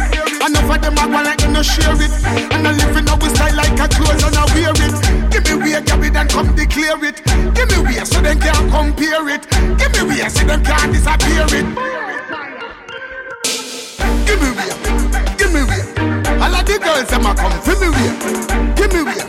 Enough 0.46 0.70
of 0.70 0.80
them 0.80 0.94
a 0.94 1.04
go 1.10 1.20
like 1.22 1.42
no 1.50 1.62
share 1.62 1.98
it. 1.98 2.12
And 2.54 2.66
I 2.66 2.72
live 2.72 2.96
in 2.96 3.08
our 3.08 3.28
style 3.34 3.56
like 3.56 3.78
a 3.80 3.88
clothes 3.90 4.22
and 4.22 4.36
I 4.38 4.44
wear 4.54 4.70
it. 4.70 4.94
Give 5.32 5.44
me 5.58 5.72
way, 5.74 5.82
Gabby 5.82 6.10
Dan 6.10 6.28
come 6.28 6.54
declare 6.54 7.02
it. 7.04 7.18
Give 7.54 7.68
me 7.70 7.78
way 7.82 8.04
so 8.04 8.20
them 8.20 8.38
can't 8.38 8.70
compare 8.70 9.28
it. 9.34 9.42
Give 9.78 9.92
me 9.92 10.02
way 10.14 10.28
so 10.28 10.46
them 10.46 10.62
can't 10.62 10.92
disappear 10.92 11.46
it. 11.50 12.05
Give 14.26 14.40
me 14.42 14.50
way, 14.58 14.70
give 15.38 15.52
me 15.54 15.62
way. 15.62 15.82
All 16.42 16.54
of 16.54 16.62
the 16.66 16.76
girls 16.82 17.08
them 17.08 17.26
a 17.26 17.32
come 17.34 17.56
for 17.62 17.76
me 17.78 17.88
way. 17.94 18.10
Give 18.74 18.92
me 18.92 19.02
way, 19.06 19.22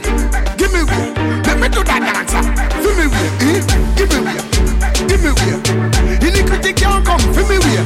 give 0.57 0.73
me 0.73 0.81
way. 0.83 1.05
Let 1.45 1.57
me 1.61 1.67
do 1.69 1.81
that 1.85 2.01
dancer. 2.01 2.43
For 2.81 2.93
me 2.97 3.05
way, 3.07 3.27
eh? 3.45 3.61
Give 3.95 4.09
me 4.09 4.19
way, 4.25 4.37
give 5.07 5.21
me 5.23 5.31
way. 5.37 5.53
Iniquity 6.25 6.73
can't 6.73 7.05
come 7.05 7.21
for 7.33 7.45
me 7.45 7.57
way. 7.61 7.81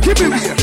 Give 0.00 0.18
me 0.20 0.26
way, 0.30 0.54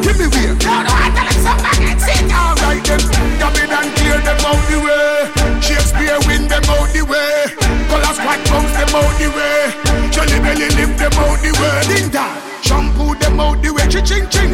give 0.00 0.16
me 0.18 0.26
way. 0.32 0.46
No, 0.64 0.74
no, 0.80 0.92
I 0.92 1.12
tell 1.12 1.28
them 1.28 1.38
something 1.44 1.98
sit 2.00 2.24
down 2.28 2.56
right 2.64 2.82
then. 2.84 3.02
Come 3.38 3.56
in 3.60 3.70
and 3.70 3.90
clear 4.00 4.18
them 4.24 4.40
out 4.48 4.62
the 4.70 4.78
way. 4.80 5.28
Shakespeare 5.60 6.18
win 6.26 6.48
them 6.48 6.64
out 6.72 6.88
the 6.92 7.02
way. 7.04 7.52
Color 7.88 8.14
squad 8.16 8.40
bounce 8.48 8.72
them 8.80 8.96
out 8.96 9.12
the 9.20 9.28
way. 9.28 9.68
Jolly 10.10 10.38
belly 10.40 10.68
lift 10.76 10.96
them 10.98 11.14
out 11.20 11.38
the 11.44 11.52
way. 11.60 11.76
Ding 11.88 12.08
dong. 12.10 12.38
Shampoo 12.62 13.14
them 13.16 13.40
out 13.40 13.60
the 13.60 13.70
way, 13.72 13.86
ching 13.90 14.04
ching. 14.06 14.53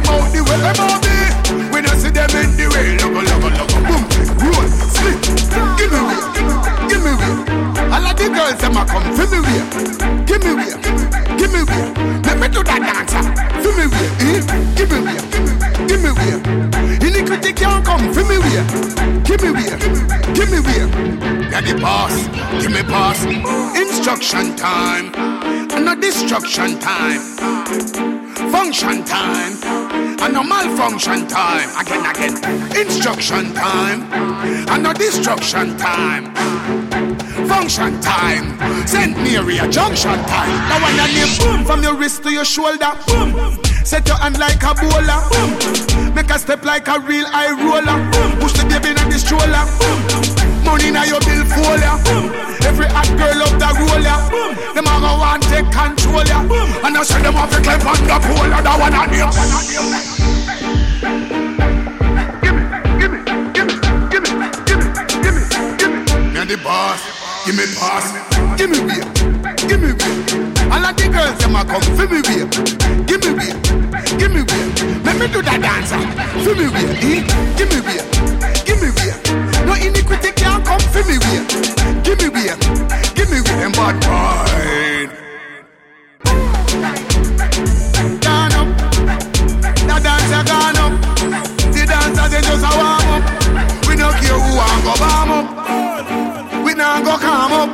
them 0.00 0.14
out 0.14 0.30
the 0.32 0.40
way, 0.42 0.58
them 0.62 0.78
out 0.78 1.02
the 1.02 1.70
We 1.74 1.82
don't 1.82 1.98
see 1.98 2.10
them 2.10 2.30
in 2.38 2.54
the 2.54 2.66
way. 2.70 2.94
Logo, 3.02 3.20
logo, 3.26 3.48
logo, 3.50 3.78
boom, 3.82 4.02
roll, 4.46 4.68
slip. 4.94 5.18
Give 5.78 5.90
me 5.90 6.00
way, 6.06 6.20
give 6.86 7.02
me 7.02 7.12
way. 7.18 7.34
All 7.90 8.06
of 8.06 8.14
the 8.14 8.26
girls 8.30 8.58
them 8.62 8.78
a 8.78 8.82
come 8.86 9.08
for 9.16 9.26
me 9.26 9.38
way. 9.42 9.60
Give 10.26 10.42
me 10.44 10.54
way, 10.54 10.70
give 11.34 11.50
me 11.50 11.62
way. 11.66 11.84
Let 12.22 12.38
me 12.38 12.46
do 12.48 12.62
that 12.62 12.80
dancer. 12.86 13.22
For 13.62 13.72
me 13.74 13.86
way, 13.90 14.06
eh? 14.22 14.40
Give 14.78 14.90
me 14.90 14.98
way, 15.02 15.18
give 15.88 16.00
me 16.02 16.10
way. 16.14 16.30
Iniquity 17.02 17.52
can't 17.52 17.84
come 17.84 18.12
for 18.14 18.22
me 18.22 18.38
way. 18.38 18.62
Give 19.26 19.42
me 19.42 19.50
way, 19.50 19.74
give 20.34 20.50
me 20.50 20.60
way. 20.62 20.86
Yeah, 21.50 21.60
the 21.60 21.74
boss, 21.80 22.14
give 22.62 22.70
me 22.70 22.82
pass. 22.82 23.24
Instruction 23.74 24.54
time, 24.54 25.10
not 25.82 26.00
destruction 26.00 26.78
time. 26.78 28.27
Function 28.38 29.04
time, 29.04 29.58
and 30.22 30.32
no 30.32 30.44
malfunction 30.44 31.26
time. 31.26 31.68
Again, 31.80 32.06
again. 32.06 32.76
Instruction 32.76 33.52
time, 33.52 34.02
and 34.70 34.82
no 34.84 34.92
destruction 34.92 35.76
time. 35.76 36.32
Function 37.48 38.00
time, 38.00 38.56
Send 38.86 39.16
me 39.22 39.34
a 39.36 39.68
junction 39.68 40.18
time. 40.24 40.54
Now 40.70 40.78
when 40.82 40.94
your 40.94 41.08
name 41.08 41.38
boom 41.38 41.64
from 41.66 41.82
your 41.82 41.94
wrist 41.96 42.22
to 42.22 42.30
your 42.30 42.44
shoulder, 42.44 42.92
boom. 43.08 43.58
Set 43.84 44.06
your 44.06 44.16
hand 44.16 44.38
like 44.38 44.62
a 44.62 44.72
bowler, 44.72 45.20
boom. 45.30 46.14
Make 46.14 46.30
a 46.30 46.38
step 46.38 46.64
like 46.64 46.86
a 46.86 47.00
real 47.00 47.26
high 47.26 47.50
roller, 47.50 47.98
boom. 48.12 48.38
Push 48.40 48.52
the 48.52 48.64
baby 48.70 48.90
in 48.90 49.08
the 49.10 49.18
stroller, 49.18 49.66
boom. 49.82 50.64
Money 50.64 50.90
now 50.92 51.04
your 51.04 51.20
bill 51.20 51.44
folio. 51.44 51.98
Every 52.62 52.86
hot 52.86 53.10
girl 53.18 53.42
up 53.42 53.58
the 53.58 53.70
roller. 53.82 54.47
Them 54.78 54.86
a 54.86 55.00
go 55.00 55.10
want 55.18 55.42
take 55.42 55.66
control 55.72 56.22
ya. 56.22 56.38
And 56.86 56.96
I 56.96 57.02
say 57.02 57.20
them 57.20 57.34
have 57.34 57.50
to 57.50 57.58
climb 57.60 57.82
on 57.82 57.98
the 57.98 58.14
pole. 58.22 58.46
That 58.46 58.78
one 58.78 58.94
on 58.94 59.10
you. 59.10 59.26
And 66.38 66.48
the 66.48 66.56
boss, 66.62 67.02
give 67.44 67.56
me 67.58 67.66
pass, 67.74 68.06
give 68.56 68.70
me 68.70 68.78
way, 68.86 69.02
give 69.66 69.82
me 69.82 69.90
way. 69.98 70.14
All 70.70 70.86
of 70.86 70.94
the 70.94 71.10
girls 71.10 71.34
them 71.42 71.56
a 71.58 71.64
come 71.66 71.82
for 71.98 72.06
me 72.06 72.22
way, 72.22 72.46
give 73.02 73.18
me 73.18 73.34
way, 73.34 73.50
give 74.14 74.30
me 74.30 74.46
way. 74.46 74.62
Let 75.02 75.18
me 75.18 75.26
do 75.26 75.42
that 75.42 75.58
dancer, 75.58 75.98
for 76.46 76.54
me 76.54 76.70
way, 76.70 76.86
eh? 77.02 77.26
Give 77.58 77.66
me 77.66 77.82
way, 77.82 77.98
give 78.62 78.78
me 78.78 78.94
way. 78.94 79.10
No 79.66 79.74
iniquity 79.74 80.30
can't 80.38 80.64
come 80.64 80.78
for 80.78 81.02
me 81.02 81.18
way, 81.18 81.42
give 82.04 82.22
me 82.22 82.28
way, 82.30 82.54
Give 83.18 83.30
me 83.32 83.40
with 83.40 83.58
them 83.58 83.72
bad 83.72 83.96
wine. 84.06 85.10
Gone 88.20 88.54
up. 88.60 88.68
The 89.88 89.96
dancer 90.06 90.42
gone 90.46 90.78
up. 90.84 90.92
The 91.74 91.82
dancers 91.84 92.30
they 92.30 92.40
just 92.40 92.62
a 92.62 92.70
warm 92.78 93.08
up. 93.16 93.24
We 93.88 93.96
don't 93.96 94.14
care 94.22 94.38
who 94.38 94.52
I 94.56 94.70
go 94.86 94.94
bomb 95.02 95.30
up. 95.38 96.64
We 96.64 96.74
not 96.74 97.04
go 97.04 97.18
calm 97.18 97.52
up. 97.52 97.70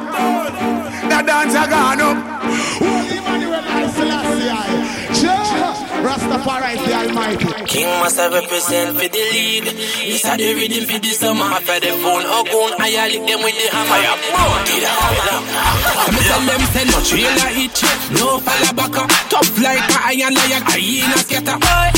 The 1.11 1.22
dancer 1.26 1.68
gone 1.68 2.01
up. 2.01 2.43
King 7.75 7.91
must 7.99 8.16
have 8.18 8.33
represent 8.33 8.95
for 8.95 9.09
the 9.09 9.22
league. 9.35 9.64
This 9.66 10.25
are 10.31 10.39
the 10.39 10.55
rhythm 10.55 10.87
for 10.87 11.01
the 11.03 11.11
summer. 11.11 11.51
For 11.66 11.75
the 11.83 11.91
phone, 11.99 12.22
oh, 12.22 12.47
gun, 12.47 12.70
I 12.79 13.11
lick 13.11 13.27
them 13.27 13.43
with 13.43 13.59
the 13.59 13.66
hammer. 13.75 13.91
Fire, 13.91 14.14
boom, 14.31 14.62
get 14.62 14.87
a 14.87 14.91
hammer. 14.95 15.75
Come 16.07 16.20
tell 16.22 16.43
them 16.47 16.62
say 16.70 16.85
no 16.85 16.99
trailer 17.01 17.51
hit 17.51 17.81
No 18.12 18.39
falla 18.39 18.70
backa 18.77 19.09
Tough 19.33 19.57
like 19.59 19.81
a 19.91 19.99
iron 20.12 20.35
lion 20.37 20.62
Hyena 20.68 21.16
scatter. 21.18 21.57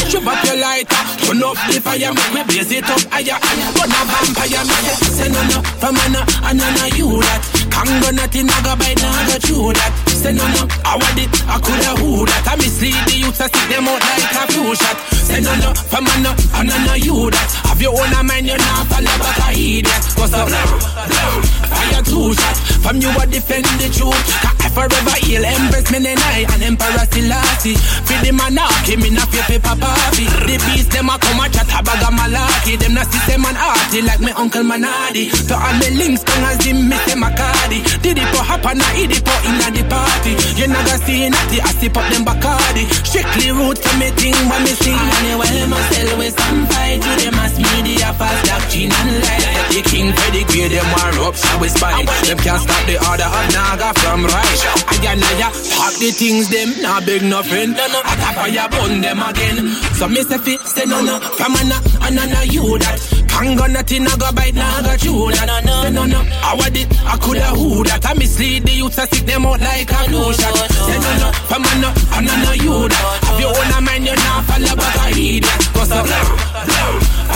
Shove 0.08 0.24
up 0.24 0.40
your 0.46 0.56
lighter. 0.62 1.02
Turn 1.26 1.42
up 1.42 1.58
the 1.68 1.76
fire 1.82 2.12
Make 2.14 2.32
me 2.32 2.40
blaze 2.46 2.70
it 2.72 2.86
up 2.86 3.02
higher. 3.10 3.36
Burn 3.74 3.92
a 3.92 4.00
vampire 4.06 4.62
Make 4.62 4.88
it 4.94 5.12
say 5.12 5.28
no 5.28 5.42
no. 5.50 5.58
From 5.82 5.98
a 5.98 6.06
no 6.14 6.20
And 6.46 6.56
no 6.56 6.66
no 6.70 6.84
you 6.94 7.08
that. 7.18 7.42
Kango 7.74 8.08
nothing 8.14 8.46
Naga 8.46 8.78
bite 8.78 9.02
Naga 9.02 9.36
chew 9.42 9.74
that. 9.74 9.92
Say 10.06 10.32
no 10.32 10.46
no 10.54 10.62
I 10.86 10.94
want 10.94 11.18
it 11.18 11.30
I 11.50 11.58
coulda 11.58 11.92
who 11.98 12.24
that? 12.30 12.46
I 12.46 12.54
mislead 12.56 12.94
the 13.10 13.14
youths 13.26 13.40
I 13.42 13.50
stick 13.50 13.66
them 13.74 13.90
out 13.90 14.00
like 14.06 14.38
a 14.38 14.42
few 14.54 14.70
shot. 14.78 14.96
Say 15.26 15.40
no 15.42 15.50
no 15.58 15.65
From 15.74 16.06
a 16.06 16.14
no 16.22 16.32
And 16.54 16.68
no 16.68 16.76
no 16.86 16.94
you 16.94 17.30
that. 17.30 17.48
Have 17.70 17.80
your 17.82 17.94
own 17.94 18.12
mind 18.26 18.46
you're 18.46 18.58
not 18.58 18.86
follow 18.86 19.14
But 19.18 19.38
I 19.42 19.54
idiot 19.56 20.04
What's 20.18 20.34
up 20.34 20.48
Fire 20.50 22.02
two 22.04 22.34
shot. 22.34 22.56
From 22.82 23.02
you 23.02 23.10
a 23.10 23.24
defend 23.26 23.66
the 23.82 23.90
truth. 23.90 24.14
Cause 24.42 24.56
I 24.62 24.68
forever 24.70 25.16
heal 25.26 25.44
Empress 25.44 25.90
me 25.90 25.98
and 26.06 26.20
I 26.20 26.46
And 26.54 26.62
Emperor 26.62 27.06
Selassie. 27.10 27.74
Feed 28.06 28.20
the 28.22 28.32
monarchy 28.32 28.96
Me 28.96 29.10
not 29.10 29.28
pay 29.30 29.42
paper 29.58 29.74
papi 29.74 30.26
The 30.46 30.56
beast 30.70 30.90
them 30.92 31.10
a 31.10 31.18
come 31.18 31.40
a 31.42 31.46
chat 31.50 31.70
a 31.70 31.82
bag 31.82 32.02
of 32.02 32.14
malaki 32.14 32.78
Them 32.78 32.94
not 32.94 33.06
system 33.10 33.44
and 33.44 33.58
arty 33.58 34.02
Like 34.02 34.20
me 34.20 34.32
uncle 34.36 34.62
Manadi. 34.62 35.30
To 35.48 35.54
all 35.54 35.74
me 35.78 35.90
links 35.98 36.22
Come 36.22 36.44
as 36.46 36.62
him 36.64 36.88
me 36.88 36.96
say 37.06 37.18
Macadi 37.18 37.82
Did 38.02 38.18
it 38.18 38.28
for 38.30 38.42
happen 38.44 38.80
I 38.80 38.90
eat 39.02 39.10
it 39.10 39.22
for 39.24 39.38
inna 39.48 39.68
the 39.74 39.82
party. 39.90 40.32
You 40.58 40.68
not 40.68 40.86
see 41.04 41.28
natty 41.28 41.60
I 41.60 41.70
sip 41.76 41.96
up 41.96 42.06
them 42.12 42.24
Bacardi. 42.24 42.84
Strictly 43.04 43.50
root 43.50 43.76
to 43.82 43.90
me 43.98 44.10
thing 44.14 44.36
When 44.48 44.62
me 44.62 44.72
sing 44.78 44.94
Anyway, 44.96 45.55
myself 45.64 46.18
with 46.18 46.34
some 46.36 46.66
fight 46.68 47.00
to 47.00 47.10
the 47.24 47.30
mass 47.32 47.54
media 47.56 48.12
fast 48.20 48.40
doctrine 48.44 48.92
and 48.92 49.12
lie. 49.24 49.56
The 49.72 49.80
king 49.82 50.12
pedigree 50.12 50.68
them 50.68 50.88
war 50.92 51.28
up 51.28 51.34
so 51.36 51.50
we 51.58 51.68
spine. 51.68 52.06
Them 52.28 52.38
can't 52.38 52.60
stop 52.60 52.82
the 52.86 52.96
order 53.08 53.28
of 53.28 53.46
Naga 53.56 53.90
from 54.00 54.24
right 54.24 54.60
I 54.92 54.96
and 55.12 55.24
I 55.24 55.50
pack 55.76 55.94
the 56.00 56.10
things 56.12 56.48
them 56.48 56.72
Nah 56.82 57.00
beg 57.00 57.22
nothing 57.22 57.72
No, 57.72 57.84
no, 57.88 58.00
I 58.04 58.14
got 58.16 58.34
fire 58.36 58.68
burn 58.68 59.00
them 59.00 59.20
again. 59.20 59.68
So 59.98 60.08
me 60.08 60.22
say 60.22 60.38
fi 60.38 60.56
say 60.64 60.84
no 60.86 61.00
no. 61.00 61.20
From 61.20 61.54
a 61.56 61.62
no 61.64 61.78
and 62.04 62.18
a 62.18 62.24
no 62.26 62.40
you 62.42 62.78
that 62.78 63.25
Kango 63.36 63.68
nothing 63.68 64.04
Naga 64.04 64.32
bite 64.32 64.54
Naga 64.54 64.96
chew 64.96 65.28
that 65.28 65.44
Say 65.84 65.90
no 65.90 66.04
no 66.06 66.24
I 66.40 66.56
want 66.56 66.72
it 66.72 66.88
I 67.04 67.16
coulda 67.20 67.52
who 67.52 67.84
that 67.84 68.06
I 68.06 68.14
mislead 68.14 68.64
the 68.64 68.72
youths 68.72 68.98
I 68.98 69.04
stick 69.04 69.26
them 69.26 69.44
out 69.44 69.60
like 69.60 69.92
a 69.92 70.08
blue 70.08 70.32
shot. 70.32 70.56
Say 70.72 70.96
no 70.96 71.12
no 71.20 71.28
From 71.44 71.64
a 71.68 71.72
no 71.76 71.92
and 72.16 72.28
a 72.32 72.34
no 72.40 72.52
you 72.56 72.88
that 72.88 73.04
Have 73.28 73.40
your 73.40 73.52
own 73.52 73.84
mind 73.84 74.06
you're 74.08 74.16
not 74.16 74.44
follow 74.48 74.72
but 74.72 74.96
I 75.04 75.12
that 75.44 75.60
Cause 75.76 75.92
I'm 75.92 76.06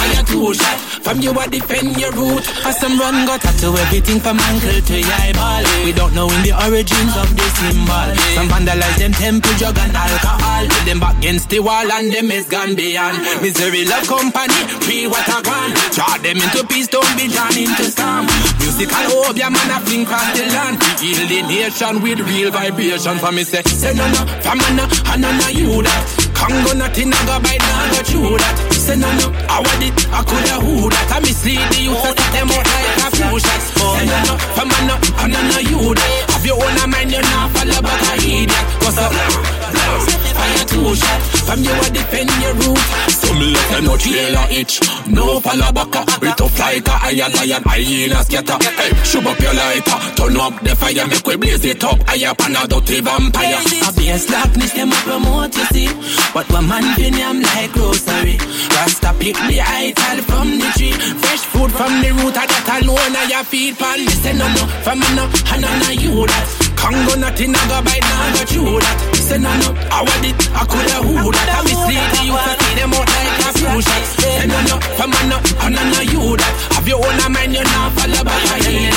Fire 0.00 0.24
two 0.24 0.54
shot. 0.54 0.78
From 1.04 1.20
you 1.20 1.32
I 1.32 1.46
defend 1.48 1.96
your 1.98 2.12
root. 2.12 2.44
As 2.64 2.78
some 2.80 2.98
run 2.98 3.26
got 3.26 3.42
to 3.42 3.68
everything 3.76 4.20
from 4.20 4.38
ankle 4.38 4.80
to 4.80 4.96
eyeball 5.20 5.64
don't 6.20 6.28
know 6.28 6.36
in 6.36 6.42
the 6.42 6.52
origins 6.52 7.14
of 7.16 7.28
the 7.36 7.46
symbol. 7.56 8.08
Some 8.36 8.48
vandalize 8.48 8.98
them 8.98 9.12
temple 9.12 9.52
drug 9.58 9.78
and 9.78 9.96
alcohol. 9.96 10.64
Put 10.68 10.84
them 10.84 11.00
back 11.00 11.16
against 11.18 11.48
the 11.50 11.60
wall 11.60 11.90
and 11.92 12.12
them 12.12 12.30
is 12.30 12.46
gone 12.48 12.74
beyond 12.74 13.18
Misery 13.42 13.84
love 13.84 14.06
company, 14.06 14.60
free 14.84 15.06
a 15.06 15.42
gone 15.42 15.72
Draw 15.92 16.18
them 16.18 16.36
into 16.36 16.66
peace, 16.66 16.88
don't 16.88 17.08
be 17.16 17.28
drawn 17.28 17.56
into 17.56 17.84
storm. 17.84 18.26
Musical 18.60 19.24
opium 19.24 19.52
man 19.52 19.70
a 19.70 19.78
fling 19.84 20.04
cross 20.04 20.28
the 20.36 20.44
land. 20.52 20.76
Heal 21.00 21.20
the 21.28 21.40
nation 21.48 22.02
with 22.02 22.20
real 22.20 22.50
vibration. 22.50 23.18
For 23.18 23.32
me 23.32 23.44
say, 23.44 23.62
say 23.62 23.94
no 23.94 24.06
no, 24.10 24.22
from 24.44 24.60
a 24.60 24.68
no, 24.76 24.84
no 25.16 25.28
no 25.38 25.48
you 25.48 25.82
that 25.82 26.29
Congo 26.40 26.72
nothing, 26.72 27.12
I 27.12 27.20
go 27.28 27.36
bite, 27.44 27.60
I 27.60 27.92
go 27.92 28.00
chew 28.02 28.36
that 28.40 28.56
Say 28.72 28.96
no 28.96 29.12
no, 29.20 29.28
I 29.44 29.60
want 29.60 29.84
it, 29.84 29.92
I 30.08 30.24
coulda 30.24 30.56
who 30.64 30.88
that 30.88 31.12
I 31.12 31.20
mislead 31.20 31.60
the 31.68 31.78
youth, 31.84 32.00
set 32.00 32.16
them 32.32 32.48
out 32.48 32.64
like 32.64 32.96
a 32.96 33.08
few 33.12 33.36
shots 33.36 33.76
Say 33.76 34.06
no 34.08 34.16
no, 34.24 34.34
from 34.56 34.72
a 34.72 34.78
no, 34.88 34.96
and 35.20 35.32
no 35.32 35.40
no 35.52 35.58
you 35.60 35.94
that. 35.94 36.32
Have 36.32 36.46
your 36.46 36.56
own 36.56 36.90
mind, 36.90 37.12
you're 37.12 37.20
not 37.20 37.52
follow 37.52 37.84
I 37.84 38.16
idiot 38.16 38.50
What's 38.80 38.96
up? 38.96 39.59
Fire 39.74 40.64
two 40.66 40.94
shot, 40.94 41.20
from 41.46 41.60
you 41.62 41.70
I 41.72 41.88
defend 41.90 42.30
your 42.40 42.54
root 42.54 42.80
Some 43.10 43.38
left 43.40 43.72
and 43.72 43.84
no 43.86 43.96
trailer 43.96 44.46
itch 44.50 44.80
No 45.08 45.40
follow 45.40 45.70
back 45.72 45.94
We 46.20 46.28
tough 46.34 46.58
like 46.58 46.88
a 46.88 46.94
iron 47.10 47.32
lion 47.32 47.62
Hyena 47.64 48.24
scatter 48.24 48.58
Hey, 48.60 48.92
shoot 49.04 49.26
up 49.26 49.38
your 49.40 49.54
lighter 49.54 49.98
Turn 50.16 50.36
up 50.36 50.54
the 50.62 50.74
fire 50.76 51.06
Make 51.06 51.26
we 51.26 51.36
blaze 51.36 51.64
it 51.64 51.84
up 51.84 51.98
Higher 52.08 52.34
pan 52.34 52.56
a 52.56 52.66
dirty 52.66 53.00
vampire 53.00 53.60
Obvious 53.86 54.26
darkness, 54.26 54.72
them 54.72 54.90
a 54.92 54.98
promote, 55.04 55.56
you 55.56 55.64
see. 55.72 55.88
But 56.32 56.50
one 56.50 56.68
man 56.68 56.84
bin 56.96 57.14
I'm 57.14 57.42
like 57.42 57.72
grocery. 57.72 58.38
Rasta 58.74 59.12
pick 59.18 59.36
the 59.36 59.60
ital 59.60 60.18
from 60.24 60.58
the 60.58 60.68
tree 60.78 60.92
Fresh 61.20 61.44
food 61.52 61.70
from 61.72 62.00
the 62.00 62.10
root 62.16 62.36
of 62.36 62.46
that 62.48 62.80
alone 62.82 63.16
I 63.16 63.28
your 63.28 63.44
feed 63.44 63.76
pan 63.76 64.06
say 64.08 64.32
no 64.32 64.46
no 64.48 64.64
from 64.84 65.02
a 65.02 65.08
no 65.14 65.24
and 65.26 65.60
no 65.62 65.68
no 65.68 65.90
you 65.90 66.26
that 66.26 66.46
Congo 66.76 67.14
nothing 67.20 67.54
I 67.54 67.62
go 67.68 67.78
bite 67.84 68.00
now 68.00 68.32
go 68.34 68.44
chew 68.48 68.80
that 68.80 69.19
Say 69.30 69.38
no 69.38 69.46
no 69.62 69.70
I 69.94 70.02
want 70.02 70.26
it. 70.26 70.34
I 70.58 70.66
coulda 70.66 71.06
who 71.06 71.30
that 71.30 71.48
I 71.54 71.62
mislead 71.62 72.02
the 72.02 72.20
youth 72.26 72.50
I 72.50 72.58
see 72.58 72.74
them 72.74 72.90
out 72.90 73.06
like 73.06 73.46
a 73.46 73.50
few 73.54 73.78
shots 73.78 74.10
Say 74.18 74.42
no 74.50 74.58
no 74.66 74.76
from 74.98 75.14
a 75.14 75.20
no. 75.30 75.38
And 75.62 75.70
no 75.70 75.82
no 75.86 76.00
you 76.02 76.34
that. 76.34 76.52
Have 76.74 76.88
your 76.90 76.98
own 76.98 77.20
mind 77.30 77.54
you 77.54 77.62
not 77.62 77.94
follow 77.94 78.26
by 78.26 78.34
your 78.42 78.58
head 78.58 78.90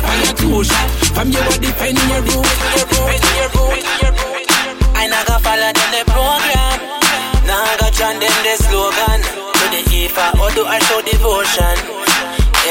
Fire 0.00 0.32
two 0.40 0.64
shot. 0.64 0.88
From 1.12 1.28
you 1.36 1.44
a 1.44 1.54
defend 1.60 2.00
your 2.00 2.24
root. 2.24 2.48
Your 2.80 2.88
root. 2.96 3.20
Your 3.36 3.48
root. 3.60 3.84
Your 4.00 4.12
root. 4.24 4.48
I 4.96 5.04
not 5.04 5.28
go 5.28 5.36
follow 5.44 5.70
them 5.76 5.90
the 5.92 6.02
program. 6.08 6.76
Now 7.44 7.60
go 7.76 7.92
chant 7.92 8.24
them 8.24 8.36
the 8.40 8.54
slogan. 8.56 9.20
To 9.20 9.64
the 9.68 9.80
Ifa 9.84 10.32
or 10.40 10.48
oh, 10.48 10.56
do 10.56 10.62
I 10.64 10.80
show 10.80 11.04
devotion? 11.04 11.76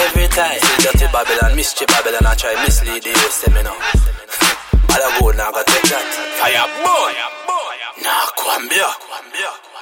Every 0.01 0.33
time. 0.33 0.57
Dirty 0.81 1.05
Babylon, 1.13 1.53
mystery 1.55 1.85
Babylon, 1.93 2.25
I 2.25 2.33
try 2.33 2.57
mislead 2.65 3.03
the 3.05 3.13
youth, 3.13 3.37
them, 3.45 3.53
you 3.53 3.63
know. 3.69 3.77
I 4.97 5.19
go 5.19 5.31
now, 5.31 5.51
go 5.51 5.61
take 5.67 5.83
that. 5.91 6.07
Fire 6.39 6.67
boy! 6.79 7.11
Nah, 8.01 8.31
Kwambia. 8.39 9.74